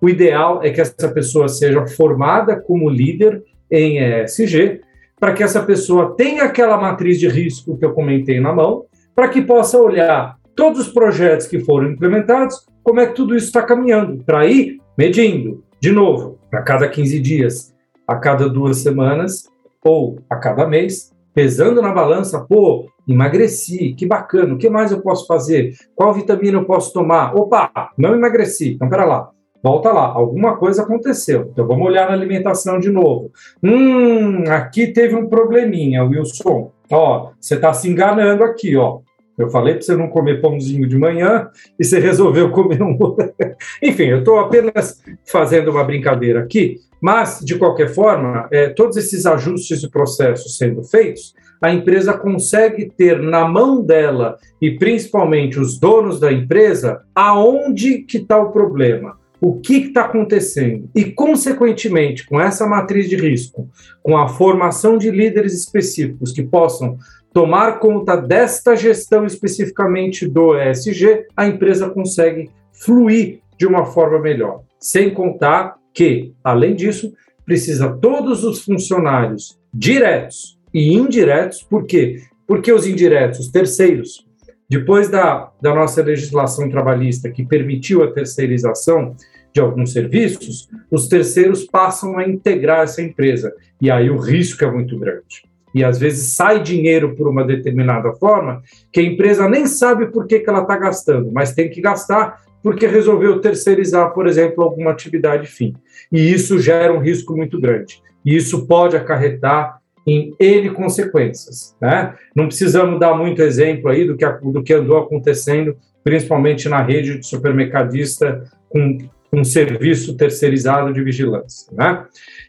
[0.00, 4.80] o ideal é que essa pessoa seja formada como líder em ESG,
[5.18, 9.28] para que essa pessoa tenha aquela matriz de risco que eu comentei na mão, para
[9.28, 13.62] que possa olhar todos os projetos que foram implementados, como é que tudo isso está
[13.62, 17.74] caminhando, para ir medindo, de novo, a cada 15 dias,
[18.06, 19.48] a cada duas semanas
[19.84, 25.00] ou a cada mês, pesando na balança, pô, emagreci, que bacana, o que mais eu
[25.00, 25.74] posso fazer?
[25.94, 27.34] Qual vitamina eu posso tomar?
[27.34, 29.30] Opa, não emagreci, então pera lá,
[29.62, 31.48] volta lá, alguma coisa aconteceu.
[31.52, 33.30] Então vamos olhar na alimentação de novo.
[33.62, 36.70] Hum, aqui teve um probleminha, Wilson.
[36.90, 39.00] Ó, você está se enganando aqui, ó.
[39.38, 42.96] Eu falei para você não comer pãozinho de manhã e você resolveu comer um.
[43.82, 49.26] Enfim, eu estou apenas fazendo uma brincadeira aqui, mas, de qualquer forma, é, todos esses
[49.26, 55.78] ajustes e processos sendo feitos, a empresa consegue ter na mão dela, e principalmente os
[55.78, 62.40] donos da empresa, aonde que está o problema o que está acontecendo e, consequentemente, com
[62.40, 63.68] essa matriz de risco,
[64.00, 66.96] com a formação de líderes específicos que possam
[67.32, 74.62] tomar conta desta gestão especificamente do ESG, a empresa consegue fluir de uma forma melhor.
[74.78, 77.12] Sem contar que, além disso,
[77.44, 82.22] precisa todos os funcionários diretos e indiretos, por quê?
[82.46, 84.26] Porque os indiretos, os terceiros,
[84.68, 89.14] depois da, da nossa legislação trabalhista que permitiu a terceirização
[89.52, 93.54] de alguns serviços, os terceiros passam a integrar essa empresa.
[93.80, 98.12] E aí o risco é muito grande e às vezes sai dinheiro por uma determinada
[98.14, 101.80] forma, que a empresa nem sabe por que, que ela está gastando, mas tem que
[101.80, 105.74] gastar porque resolveu terceirizar, por exemplo, alguma atividade fim.
[106.12, 108.00] E isso gera um risco muito grande.
[108.24, 111.76] E isso pode acarretar em N consequências.
[111.80, 112.14] Né?
[112.36, 117.18] Não precisamos dar muito exemplo aí do que, do que andou acontecendo, principalmente na rede
[117.18, 118.98] de supermercadista com
[119.32, 121.72] um serviço terceirizado de vigilância.
[121.72, 122.04] Né?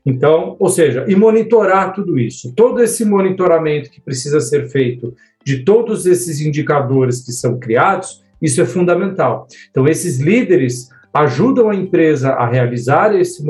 [0.05, 2.53] Então, ou seja, e monitorar tudo isso.
[2.53, 5.13] Todo esse monitoramento que precisa ser feito
[5.45, 9.47] de todos esses indicadores que são criados, isso é fundamental.
[9.71, 13.45] Então, esses líderes ajudam a empresa a realizar esse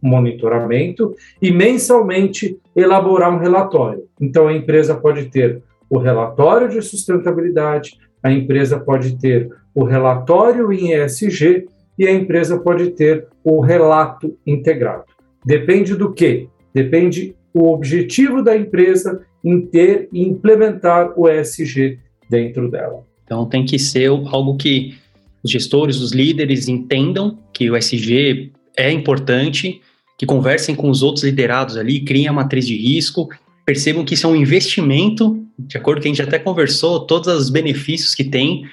[0.00, 4.04] monitoramento e mensalmente elaborar um relatório.
[4.20, 10.72] Então, a empresa pode ter o relatório de sustentabilidade, a empresa pode ter o relatório
[10.72, 11.66] em ESG
[11.98, 15.04] e a empresa pode ter o relato integrado.
[15.44, 16.48] Depende do quê?
[16.74, 21.98] Depende o objetivo da empresa em ter e implementar o ESG
[22.30, 23.04] dentro dela.
[23.24, 24.94] Então tem que ser algo que
[25.42, 29.80] os gestores, os líderes entendam que o ESG é importante,
[30.18, 33.28] que conversem com os outros liderados ali, criem a matriz de risco,
[33.66, 37.06] percebam que isso é um investimento, de acordo com o que a gente até conversou,
[37.06, 38.64] todos os benefícios que tem,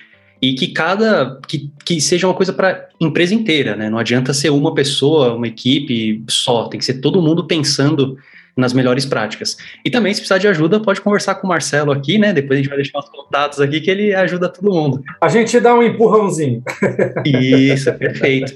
[0.42, 3.90] e que cada que, que seja uma coisa para empresa inteira, né?
[3.90, 8.18] Não adianta ser uma pessoa, uma equipe só, tem que ser todo mundo pensando
[8.60, 9.58] nas melhores práticas.
[9.84, 12.34] E também, se precisar de ajuda, pode conversar com o Marcelo aqui, né?
[12.34, 15.02] Depois a gente vai deixar os contatos aqui que ele ajuda todo mundo.
[15.22, 16.62] A gente dá um empurrãozinho.
[17.26, 18.54] Isso, perfeito.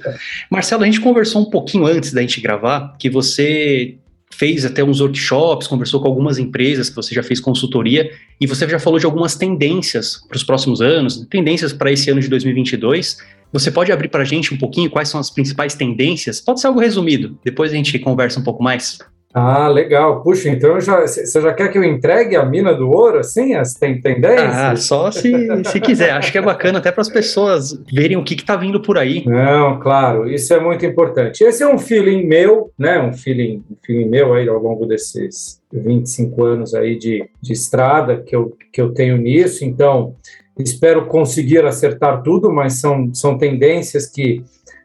[0.49, 3.95] Marcelo, a gente conversou um pouquinho antes da gente gravar que você
[4.33, 8.67] fez até uns workshops, conversou com algumas empresas que você já fez consultoria e você
[8.67, 13.17] já falou de algumas tendências para os próximos anos, tendências para esse ano de 2022.
[13.51, 16.41] Você pode abrir para a gente um pouquinho quais são as principais tendências?
[16.41, 18.97] Pode ser algo resumido, depois a gente conversa um pouco mais.
[19.33, 20.21] Ah, legal.
[20.21, 23.99] Puxa, então você já quer que eu entregue a mina do ouro, assim, as tem
[23.99, 24.55] tendências?
[24.55, 25.31] Ah, só se,
[25.65, 26.11] se quiser.
[26.11, 29.25] Acho que é bacana até para as pessoas verem o que está vindo por aí.
[29.25, 31.43] Não, claro, isso é muito importante.
[31.43, 33.01] Esse é um feeling meu, né?
[33.01, 38.17] Um feeling, um feeling meu aí ao longo desses 25 anos aí de, de estrada
[38.17, 39.65] que eu, que eu tenho nisso.
[39.65, 40.15] Então,
[40.59, 44.43] espero conseguir acertar tudo, mas são, são tendências que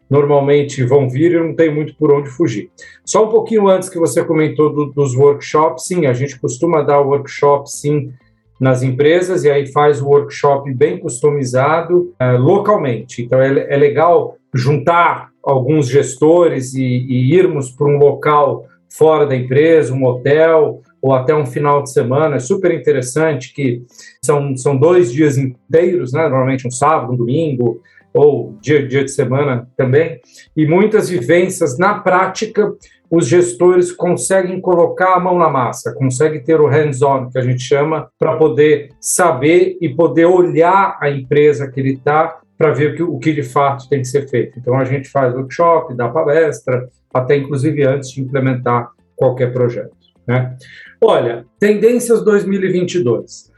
[0.09, 2.71] normalmente vão vir e não tem muito por onde fugir.
[3.05, 7.01] Só um pouquinho antes que você comentou do, dos workshops, sim, a gente costuma dar
[7.01, 8.13] workshop, sim,
[8.61, 13.23] nas empresas e aí faz o workshop bem customizado uh, localmente.
[13.23, 19.37] Então é, é, legal juntar alguns gestores e, e irmos para um local fora da
[19.37, 22.37] empresa, um hotel ou até um final de semana.
[22.37, 23.83] É super interessante que
[24.25, 26.23] são, são dois dias inteiros, né?
[26.23, 27.81] normalmente um sábado, um domingo,
[28.19, 30.21] ou dia, dia de semana também,
[30.57, 32.73] e muitas vivências na prática,
[33.09, 37.63] os gestores conseguem colocar a mão na massa, conseguem ter o hands-on, que a gente
[37.63, 42.97] chama, para poder saber e poder olhar a empresa que ele está para ver o
[42.97, 44.59] que, o que de fato tem que ser feito.
[44.59, 49.97] Então, a gente faz workshop, dá palestra, até inclusive antes de implementar qualquer projeto.
[50.27, 50.57] Né?
[51.01, 53.49] Olha, tendências 2022.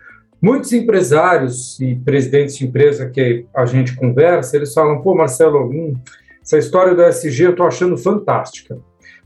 [0.42, 5.94] Muitos empresários e presidentes de empresa que a gente conversa, eles falam: pô, Marcelo, hum,
[6.42, 8.78] essa história do SG eu estou achando fantástica,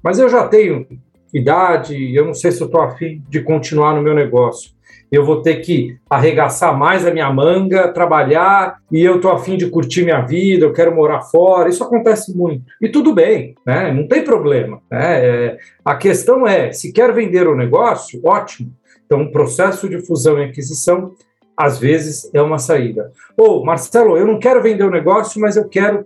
[0.03, 0.87] mas eu já tenho
[1.33, 4.75] idade, eu não sei se eu estou afim de continuar no meu negócio.
[5.11, 9.71] Eu vou ter que arregaçar mais a minha manga, trabalhar, e eu estou afim de
[9.71, 11.69] curtir minha vida, eu quero morar fora.
[11.69, 12.65] Isso acontece muito.
[12.83, 13.93] E tudo bem, né?
[13.93, 14.81] não tem problema.
[14.91, 15.27] Né?
[15.27, 18.73] É, a questão é: se quer vender o negócio, ótimo
[19.07, 21.13] então, um processo de fusão e aquisição,
[21.57, 23.13] às vezes, é uma saída.
[23.37, 26.05] Ou, Marcelo, eu não quero vender o negócio, mas eu quero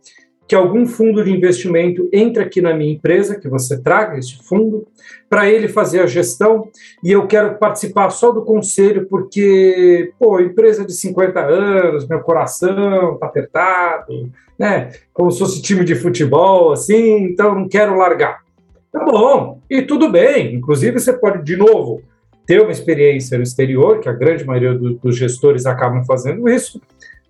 [0.49, 4.87] que algum fundo de investimento entre aqui na minha empresa, que você traga esse fundo,
[5.29, 6.71] para ele fazer a gestão,
[7.05, 13.15] e eu quero participar só do conselho, porque, pô, empresa de 50 anos, meu coração
[13.15, 14.91] está apertado, né?
[15.13, 18.43] Como se fosse time de futebol, assim, então não quero largar.
[18.91, 22.01] Tá bom, e tudo bem, inclusive você pode, de novo,
[22.49, 26.81] ter uma experiência no exterior, que a grande maioria do, dos gestores acabam fazendo isso,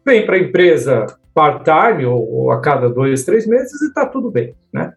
[0.06, 4.30] vem para a empresa part-time ou, ou, a cada dois, três meses e está tudo
[4.30, 4.92] bem, né?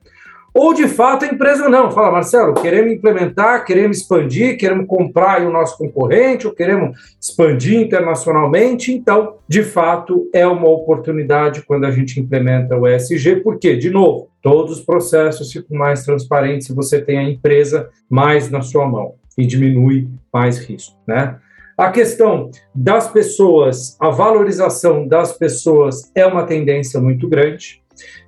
[0.53, 5.51] Ou, de fato, a empresa não, fala, Marcelo, queremos implementar, queremos expandir, queremos comprar o
[5.51, 12.19] nosso concorrente, ou queremos expandir internacionalmente, então, de fato, é uma oportunidade quando a gente
[12.19, 17.17] implementa o ESG, porque, de novo, todos os processos ficam mais transparentes se você tem
[17.17, 21.37] a empresa mais na sua mão e diminui mais risco, né?
[21.77, 27.81] A questão das pessoas, a valorização das pessoas é uma tendência muito grande.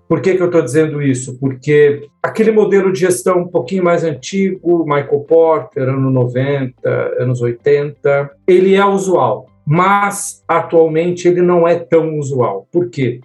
[0.08, 1.38] Por que, que eu estou dizendo isso?
[1.40, 6.90] Porque aquele modelo de gestão um pouquinho mais antigo, Michael Porter, anos 90,
[7.20, 12.68] anos 80, ele é usual, mas atualmente ele não é tão usual.
[12.72, 13.22] Por quê?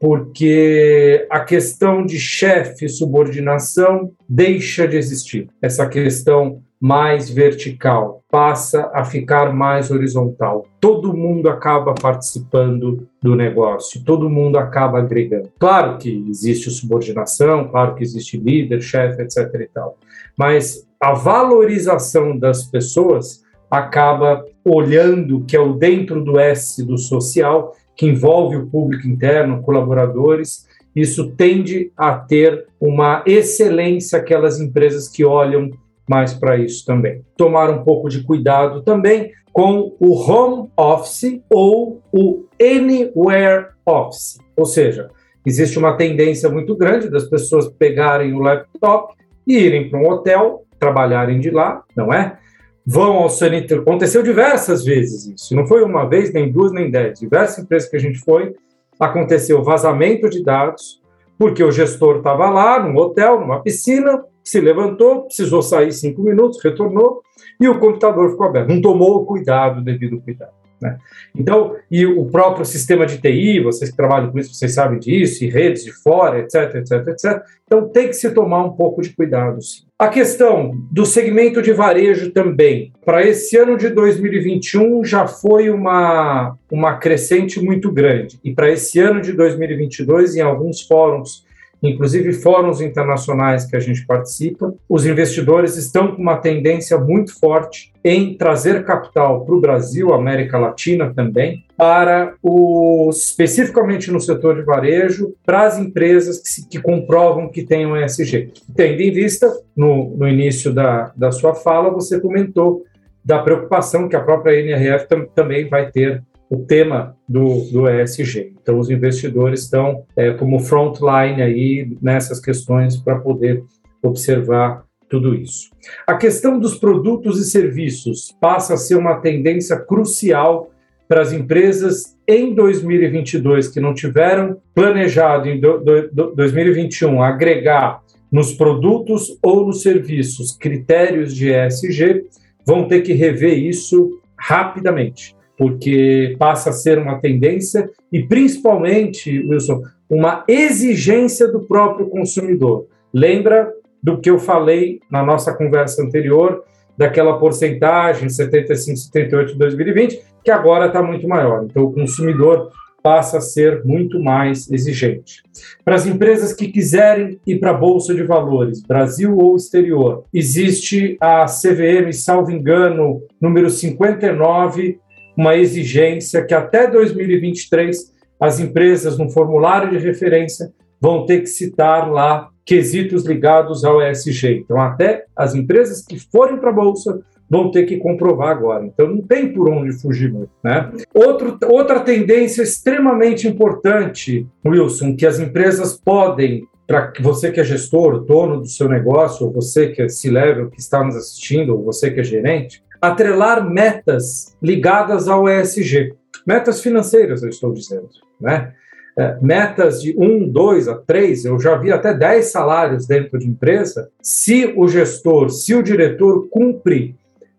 [0.00, 5.46] porque a questão de chefe subordinação deixa de existir.
[5.60, 10.66] Essa questão mais vertical, passa a ficar mais horizontal.
[10.80, 15.50] Todo mundo acaba participando do negócio, todo mundo acaba agregando.
[15.58, 19.36] Claro que existe subordinação, claro que existe líder, chefe, etc.
[19.60, 19.98] e tal,
[20.38, 27.76] mas a valorização das pessoas acaba olhando que é o dentro do S do social,
[27.94, 30.66] que envolve o público interno, colaboradores,
[30.96, 35.70] isso tende a ter uma excelência aquelas empresas que olham
[36.10, 37.22] mais para isso também.
[37.36, 44.64] Tomar um pouco de cuidado também com o home office ou o anywhere office, ou
[44.64, 45.08] seja,
[45.46, 49.14] existe uma tendência muito grande das pessoas pegarem o laptop
[49.46, 52.36] e irem para um hotel, trabalharem de lá, não é?
[52.84, 53.82] Vão ao sanitário.
[53.82, 55.54] Aconteceu diversas vezes isso.
[55.54, 57.20] Não foi uma vez, nem duas, nem dez.
[57.20, 58.52] Diversas empresas que a gente foi,
[58.98, 61.00] aconteceu vazamento de dados,
[61.38, 66.62] porque o gestor estava lá, num hotel, numa piscina, se levantou, precisou sair cinco minutos,
[66.62, 67.22] retornou,
[67.60, 68.68] e o computador ficou aberto.
[68.68, 70.60] Não tomou o cuidado, o devido cuidado.
[70.80, 70.96] Né?
[71.36, 75.44] Então, e o próprio sistema de TI, vocês que trabalham com isso, vocês sabem disso,
[75.44, 77.42] e redes de fora, etc, etc, etc.
[77.66, 79.82] Então, tem que se tomar um pouco de cuidado, sim.
[79.98, 82.90] A questão do segmento de varejo também.
[83.04, 88.40] Para esse ano de 2021 já foi uma, uma crescente muito grande.
[88.42, 91.44] E para esse ano de 2022, em alguns fóruns
[91.82, 97.92] inclusive fóruns internacionais que a gente participa, os investidores estão com uma tendência muito forte
[98.04, 104.62] em trazer capital para o Brasil, América Latina também, para o, especificamente no setor de
[104.62, 108.52] varejo, para as empresas que, se, que comprovam que têm um ESG.
[108.74, 112.84] Tendo em vista, no, no início da, da sua fala, você comentou
[113.24, 118.54] da preocupação que a própria NRF tam, também vai ter o tema do, do ESG.
[118.60, 123.62] Então, os investidores estão é, como frontline aí nessas questões para poder
[124.02, 125.70] observar tudo isso.
[126.06, 130.70] A questão dos produtos e serviços passa a ser uma tendência crucial
[131.08, 138.52] para as empresas em 2022 que não tiveram planejado em do, do, 2021 agregar nos
[138.52, 142.26] produtos ou nos serviços critérios de ESG,
[142.64, 149.82] vão ter que rever isso rapidamente porque passa a ser uma tendência e, principalmente, Wilson,
[150.08, 152.86] uma exigência do próprio consumidor.
[153.12, 153.70] Lembra
[154.02, 156.64] do que eu falei na nossa conversa anterior,
[156.96, 161.66] daquela porcentagem 75, 78 de 2020, que agora está muito maior.
[161.66, 162.70] Então, o consumidor
[163.02, 165.42] passa a ser muito mais exigente.
[165.84, 171.18] Para as empresas que quiserem ir para a Bolsa de Valores, Brasil ou exterior, existe
[171.20, 174.98] a CVM, salvo engano, número 59
[175.40, 180.70] uma exigência que até 2023 as empresas, no formulário de referência,
[181.00, 184.60] vão ter que citar lá quesitos ligados ao ESG.
[184.64, 188.84] Então, até as empresas que forem para a Bolsa vão ter que comprovar agora.
[188.84, 190.52] Então, não tem por onde fugir muito.
[190.62, 190.92] Né?
[191.14, 198.24] Outro, outra tendência extremamente importante, Wilson, que as empresas podem para você que é gestor,
[198.24, 202.10] dono do seu negócio, ou você que é C-level, que está nos assistindo, ou você
[202.10, 206.14] que é gerente, atrelar metas ligadas ao ESG.
[206.46, 208.08] Metas financeiras, eu estou dizendo,
[208.40, 208.72] né?
[209.18, 213.48] É, metas de um, dois a três, eu já vi até 10 salários dentro de
[213.48, 217.16] empresa, se o gestor, se o diretor cumpre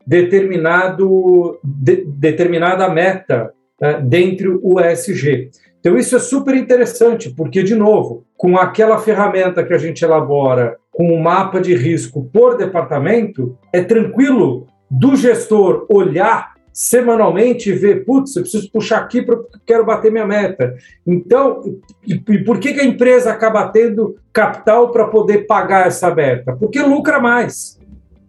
[0.07, 5.51] determinado, de, determinada meta é, dentro do ESG.
[5.79, 10.77] Então, isso é super interessante, porque, de novo, com aquela ferramenta que a gente elabora
[10.91, 17.73] com o um mapa de risco por departamento, é tranquilo do gestor olhar semanalmente e
[17.73, 20.75] ver, putz, eu preciso puxar aqui porque quero bater minha meta.
[21.07, 21.61] Então,
[22.05, 26.55] e, e por que, que a empresa acaba tendo capital para poder pagar essa meta?
[26.57, 27.79] Porque lucra mais.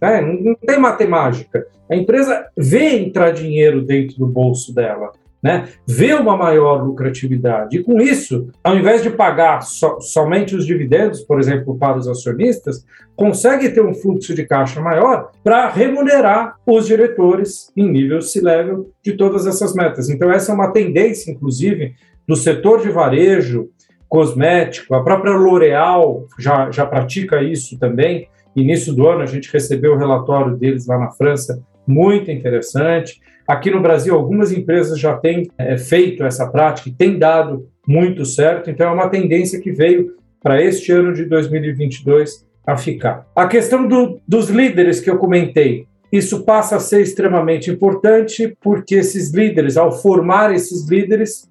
[0.00, 0.20] Né?
[0.20, 1.66] Não, não tem matemática.
[1.90, 5.12] A empresa vê entrar dinheiro dentro do bolso dela
[5.42, 7.76] né, vê uma maior lucratividade.
[7.76, 12.06] E com isso, ao invés de pagar so, somente os dividendos, por exemplo, para os
[12.06, 12.84] acionistas,
[13.16, 19.14] consegue ter um fluxo de caixa maior para remunerar os diretores em nível C-level de
[19.14, 20.08] todas essas metas.
[20.08, 21.94] Então, essa é uma tendência, inclusive,
[22.26, 23.68] do setor de varejo,
[24.08, 28.28] cosmético, a própria L'Oréal já, já pratica isso também.
[28.54, 33.18] Início do ano, a gente recebeu o relatório deles lá na França, muito interessante.
[33.52, 38.24] Aqui no Brasil, algumas empresas já têm é, feito essa prática e tem dado muito
[38.24, 43.26] certo, então é uma tendência que veio para este ano de 2022 a ficar.
[43.36, 48.94] A questão do, dos líderes que eu comentei, isso passa a ser extremamente importante porque
[48.94, 51.46] esses líderes, ao formar esses líderes,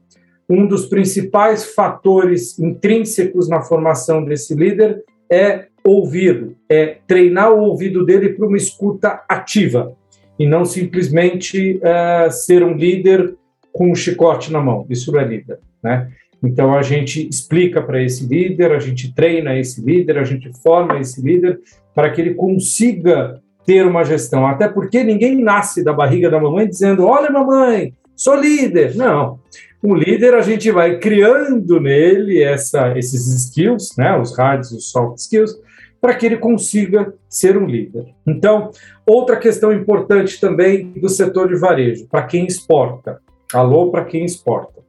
[0.49, 8.04] um dos principais fatores intrínsecos na formação desse líder é ouvido, é treinar o ouvido
[8.04, 9.95] dele para uma escuta ativa
[10.42, 13.36] e não simplesmente uh, ser um líder
[13.72, 14.88] com um chicote na mão.
[14.89, 16.10] Isso não é líder, né?
[16.44, 21.00] Então a gente explica para esse líder, a gente treina esse líder, a gente forma
[21.00, 21.60] esse líder
[21.94, 24.48] para que ele consiga ter uma gestão.
[24.48, 28.96] Até porque ninguém nasce da barriga da mamãe dizendo: "Olha, mamãe, sou líder".
[28.96, 29.39] Não.
[29.84, 35.20] O líder a gente vai criando nele essa, esses skills, né, os hard os soft
[35.20, 35.56] skills,
[36.02, 38.08] para que ele consiga ser um líder.
[38.26, 38.72] Então,
[39.06, 43.22] outra questão importante também do setor de varejo, para quem exporta.
[43.54, 44.82] Alô, para quem exporta.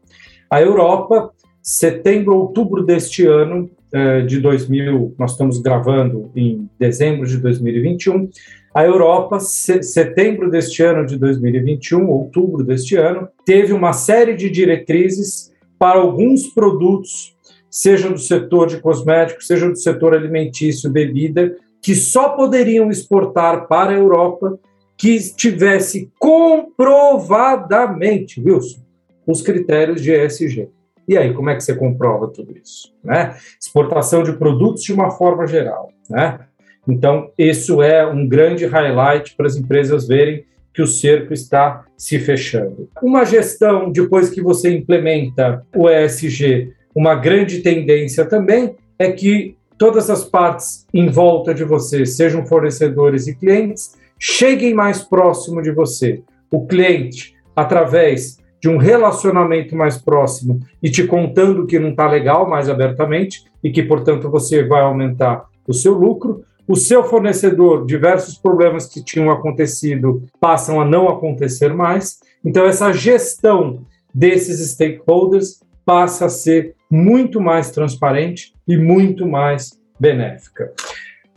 [0.50, 1.30] A Europa,
[1.62, 8.30] setembro, outubro deste ano, uh, de 2000, nós estamos gravando em dezembro de 2021,
[8.74, 15.52] a Europa, setembro deste ano de 2021, outubro deste ano, teve uma série de diretrizes
[15.78, 17.36] para alguns produtos,
[17.72, 23.92] seja do setor de cosméticos, seja do setor alimentício, bebida, que só poderiam exportar para
[23.92, 24.58] a Europa
[24.94, 28.82] que tivesse comprovadamente, Wilson,
[29.26, 30.68] os critérios de ESG.
[31.08, 32.94] E aí, como é que você comprova tudo isso?
[33.02, 33.34] Né?
[33.60, 35.90] Exportação de produtos de uma forma geral.
[36.08, 36.40] Né?
[36.86, 40.44] Então, isso é um grande highlight para as empresas verem
[40.74, 42.90] que o cerco está se fechando.
[43.02, 50.10] Uma gestão, depois que você implementa o ESG, uma grande tendência também é que todas
[50.10, 56.22] as partes em volta de você, sejam fornecedores e clientes, cheguem mais próximo de você.
[56.50, 62.48] O cliente, através de um relacionamento mais próximo e te contando que não está legal
[62.48, 66.44] mais abertamente e que, portanto, você vai aumentar o seu lucro.
[66.68, 72.20] O seu fornecedor, diversos problemas que tinham acontecido passam a não acontecer mais.
[72.44, 73.84] Então, essa gestão
[74.14, 80.70] desses stakeholders passa a ser muito mais transparente e muito mais benéfica.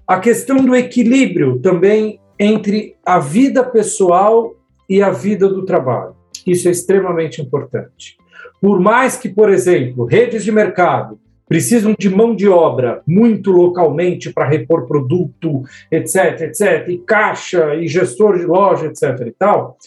[0.05, 4.53] A questão do equilíbrio também entre a vida pessoal
[4.89, 6.13] e a vida do trabalho.
[6.45, 8.17] Isso é extremamente importante.
[8.59, 14.33] Por mais que, por exemplo, redes de mercado precisam de mão de obra muito localmente
[14.33, 19.77] para repor produto, etc, etc, e caixa e gestor de loja, etc e tal,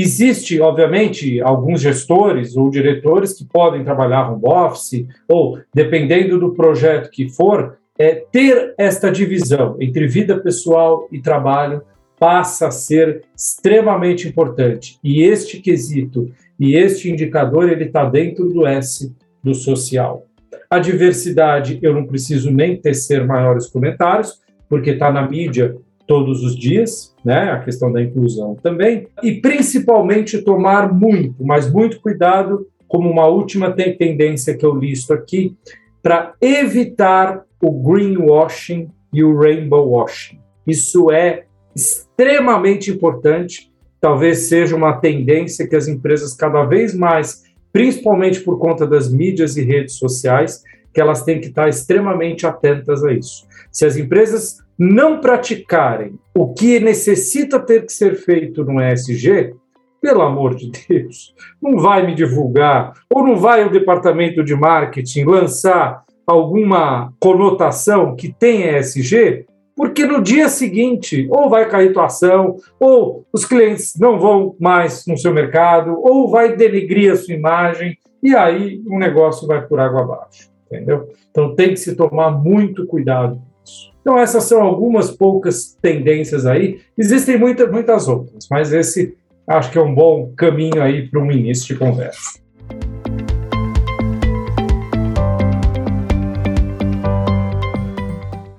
[0.00, 7.10] existe, obviamente, alguns gestores ou diretores que podem trabalhar home office ou, dependendo do projeto
[7.10, 11.82] que for, é, ter esta divisão entre vida pessoal e trabalho
[12.18, 14.98] passa a ser extremamente importante.
[15.02, 20.26] E este quesito e este indicador ele está dentro do S do social.
[20.68, 25.76] A diversidade eu não preciso nem tecer maiores comentários, porque está na mídia
[26.06, 27.50] todos os dias, né?
[27.50, 33.70] A questão da inclusão também e principalmente tomar muito, mas muito cuidado como uma última
[33.72, 35.56] tendência que eu listo aqui
[36.02, 40.38] para evitar o greenwashing e o rainbow washing.
[40.66, 41.44] Isso é
[41.74, 47.42] extremamente importante, talvez seja uma tendência que as empresas cada vez mais,
[47.72, 50.62] principalmente por conta das mídias e redes sociais,
[50.96, 53.46] que elas têm que estar extremamente atentas a isso.
[53.70, 59.52] Se as empresas não praticarem o que necessita ter que ser feito no ESG,
[60.00, 65.24] pelo amor de Deus, não vai me divulgar, ou não vai o departamento de marketing
[65.24, 69.44] lançar alguma conotação que tem ESG,
[69.76, 75.04] porque no dia seguinte ou vai cair tua ação, ou os clientes não vão mais
[75.06, 79.78] no seu mercado, ou vai denegrir a sua imagem, e aí o negócio vai por
[79.78, 81.08] água abaixo, entendeu?
[81.30, 83.92] Então tem que se tomar muito cuidado com isso.
[84.00, 89.16] Então essas são algumas poucas tendências aí, existem muita, muitas outras, mas esse
[89.48, 92.40] acho que é um bom caminho aí para um início de conversa.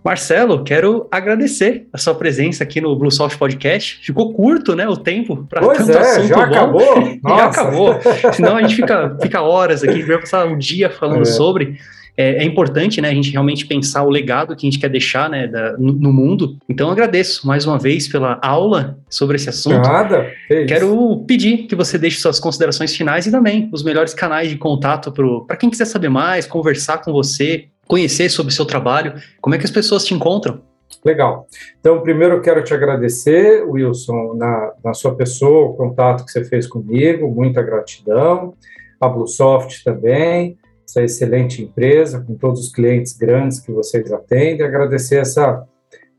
[0.08, 3.99] Marcelo, quero agradecer a sua presença aqui no Bluesoft Podcast.
[4.05, 6.43] Ficou curto, né, o tempo para tanto é, assunto já bom.
[6.43, 7.20] Acabou?
[7.28, 7.99] já acabou.
[8.32, 11.26] Senão a gente fica, fica horas aqui, vai passar um dia falando é.
[11.26, 11.78] sobre.
[12.18, 15.30] É, é, importante, né, a gente realmente pensar o legado que a gente quer deixar,
[15.30, 16.57] né, da, no, no, mundo.
[16.68, 19.88] Então, agradeço mais uma vez pela aula sobre esse assunto.
[19.88, 20.32] Nada.
[20.49, 24.57] É quero pedir que você deixe suas considerações finais e também os melhores canais de
[24.57, 25.13] contato
[25.45, 29.59] para quem quiser saber mais, conversar com você, conhecer sobre o seu trabalho, como é
[29.59, 30.61] que as pessoas te encontram?
[31.05, 31.47] Legal.
[31.80, 36.43] Então, primeiro eu quero te agradecer, Wilson, na, na sua pessoa, o contato que você
[36.43, 38.53] fez comigo, muita gratidão.
[38.99, 40.57] A Bluesoft também,
[40.88, 44.65] essa excelente empresa, com todos os clientes grandes que vocês atendem.
[44.65, 45.67] Agradecer essa,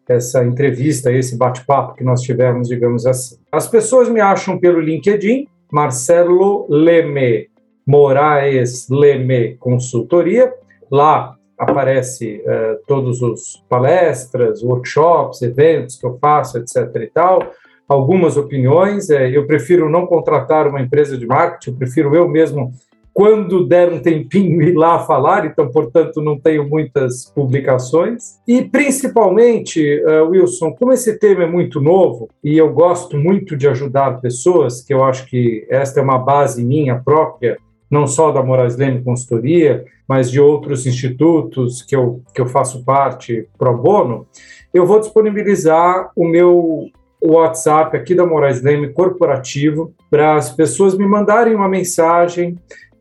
[0.06, 3.38] essa entrevista, esse bate-papo que nós tivemos, digamos assim.
[3.50, 7.48] As pessoas me acham pelo LinkedIn, Marcelo Leme,
[7.86, 10.52] Moraes Leme Consultoria.
[10.90, 16.94] Lá aparece uh, todos os palestras, workshops, eventos que eu faço, etc.
[16.96, 17.52] e tal,
[17.88, 19.08] algumas opiniões.
[19.10, 22.70] É, eu prefiro não contratar uma empresa de marketing, eu prefiro eu mesmo,
[23.18, 28.38] quando der um tempinho, ir lá falar, então, portanto, não tenho muitas publicações.
[28.46, 33.66] E, principalmente, uh, Wilson, como esse tema é muito novo e eu gosto muito de
[33.66, 37.58] ajudar pessoas, que eu acho que esta é uma base minha própria,
[37.90, 42.84] não só da Moraes Leme Consultoria, mas de outros institutos que eu, que eu faço
[42.84, 44.28] parte pro bono,
[44.72, 46.86] eu vou disponibilizar o meu
[47.20, 52.56] WhatsApp aqui da Moraes Leme corporativo para as pessoas me mandarem uma mensagem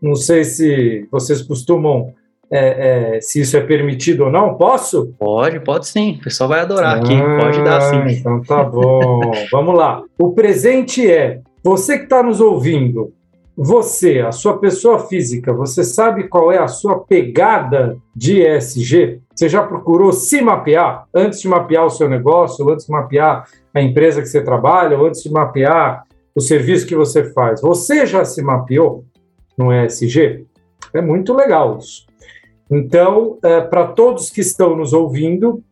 [0.03, 2.13] Não sei se vocês costumam
[2.51, 4.55] é, é, se isso é permitido ou não.
[4.55, 5.15] Posso?
[5.19, 6.17] Pode, pode sim.
[6.21, 7.17] O pessoal vai adorar ah, aqui.
[7.41, 8.19] Pode dar sim.
[8.19, 9.21] Então tá bom.
[9.51, 10.03] Vamos lá.
[10.19, 13.13] O presente é você que está nos ouvindo.
[13.59, 19.23] Você, a sua pessoa física, você sabe qual é a sua pegada de ESG?
[19.35, 23.81] Você já procurou se mapear antes de mapear o seu negócio, antes de mapear a
[23.81, 27.63] empresa que você trabalha, antes de mapear o serviço que você faz?
[27.63, 29.07] Você já se mapeou
[29.57, 30.45] no ESG?
[30.93, 32.06] É muito legal isso.
[32.71, 35.63] Então, é, para todos que estão nos ouvindo,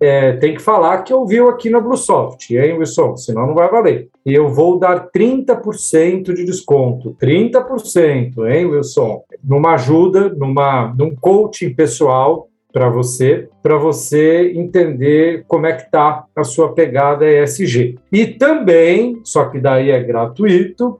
[0.00, 3.18] é, tem que falar que ouviu aqui na Bluesoft, hein, Wilson?
[3.18, 4.08] Senão não vai valer.
[4.24, 7.14] E eu vou dar 30% de desconto.
[7.20, 9.22] 30%, hein, Wilson?
[9.44, 16.24] Numa ajuda, numa, num coaching pessoal para você, para você entender como é que está
[16.34, 17.98] a sua pegada ESG.
[18.10, 20.98] E também, só que daí é gratuito,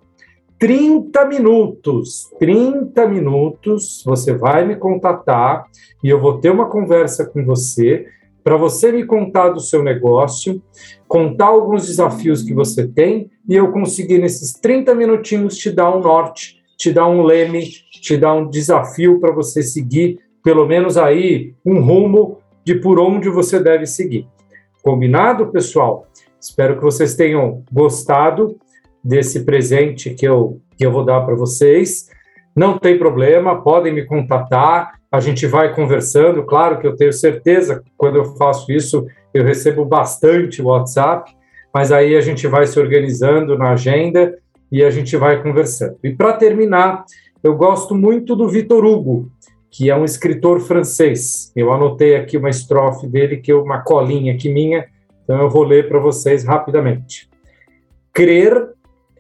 [0.60, 2.28] 30 minutos.
[2.38, 5.64] 30 minutos você vai me contatar
[6.04, 8.06] e eu vou ter uma conversa com você
[8.44, 10.62] para você me contar do seu negócio,
[11.08, 16.00] contar alguns desafios que você tem e eu conseguir nesses 30 minutinhos te dar um
[16.00, 21.54] norte, te dar um leme, te dar um desafio para você seguir, pelo menos aí
[21.64, 24.26] um rumo de por onde você deve seguir.
[24.82, 26.06] Combinado, pessoal?
[26.38, 28.58] Espero que vocês tenham gostado
[29.02, 32.08] desse presente que eu, que eu vou dar para vocês.
[32.54, 36.44] Não tem problema, podem me contatar, a gente vai conversando.
[36.44, 41.34] Claro que eu tenho certeza, quando eu faço isso, eu recebo bastante WhatsApp,
[41.72, 44.36] mas aí a gente vai se organizando na agenda
[44.70, 45.96] e a gente vai conversando.
[46.02, 47.04] E para terminar,
[47.42, 49.30] eu gosto muito do Vitor Hugo,
[49.70, 51.52] que é um escritor francês.
[51.54, 54.86] Eu anotei aqui uma estrofe dele, que é uma colinha aqui minha,
[55.24, 57.28] então eu vou ler para vocês rapidamente.
[58.12, 58.70] Crer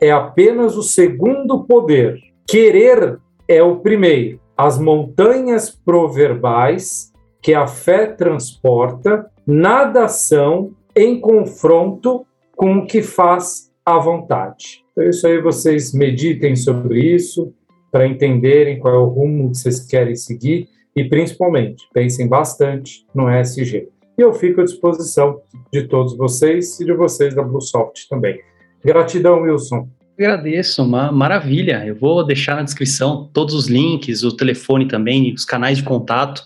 [0.00, 2.18] é apenas o segundo poder.
[2.46, 4.40] Querer é o primeiro.
[4.56, 12.26] As montanhas proverbais que a fé transporta nada são em confronto
[12.56, 14.84] com o que faz a vontade.
[14.92, 17.52] Então, isso aí vocês meditem sobre isso
[17.90, 23.30] para entenderem qual é o rumo que vocês querem seguir e, principalmente, pensem bastante no
[23.30, 23.88] ESG.
[24.18, 25.40] E eu fico à disposição
[25.72, 28.38] de todos vocês e de vocês da Bluesoft também.
[28.84, 29.88] Gratidão, Wilson.
[30.18, 31.84] Agradeço, uma maravilha.
[31.86, 36.42] Eu vou deixar na descrição todos os links, o telefone também, os canais de contato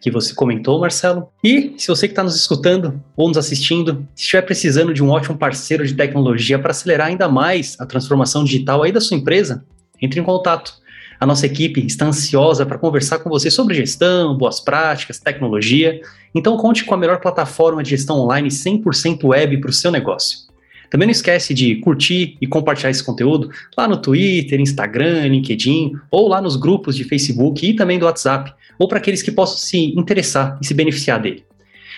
[0.00, 1.28] que você comentou, Marcelo.
[1.42, 5.36] E se você que está nos escutando ou nos assistindo, estiver precisando de um ótimo
[5.36, 9.64] parceiro de tecnologia para acelerar ainda mais a transformação digital aí da sua empresa,
[10.00, 10.74] entre em contato.
[11.18, 16.00] A nossa equipe está ansiosa para conversar com você sobre gestão, boas práticas, tecnologia.
[16.34, 20.46] Então conte com a melhor plataforma de gestão online 100% web para o seu negócio.
[20.90, 26.28] Também não esquece de curtir e compartilhar esse conteúdo lá no Twitter, Instagram, LinkedIn, ou
[26.28, 29.98] lá nos grupos de Facebook e também do WhatsApp, ou para aqueles que possam se
[29.98, 31.44] interessar e se beneficiar dele.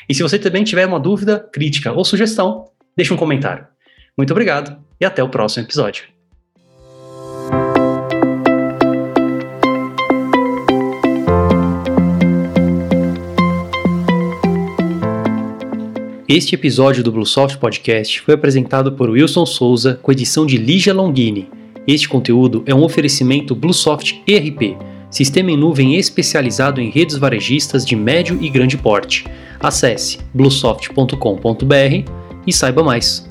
[0.08, 2.66] E se você também tiver uma dúvida, crítica ou sugestão,
[2.96, 3.66] deixe um comentário.
[4.16, 6.17] Muito obrigado e até o próximo episódio.
[16.28, 21.48] Este episódio do Bluesoft Podcast foi apresentado por Wilson Souza com edição de Lígia Longini.
[21.86, 24.76] Este conteúdo é um oferecimento Bluesoft ERP,
[25.10, 29.24] sistema em nuvem especializado em redes varejistas de médio e grande porte.
[29.58, 32.10] Acesse bluesoft.com.br
[32.46, 33.27] e saiba mais.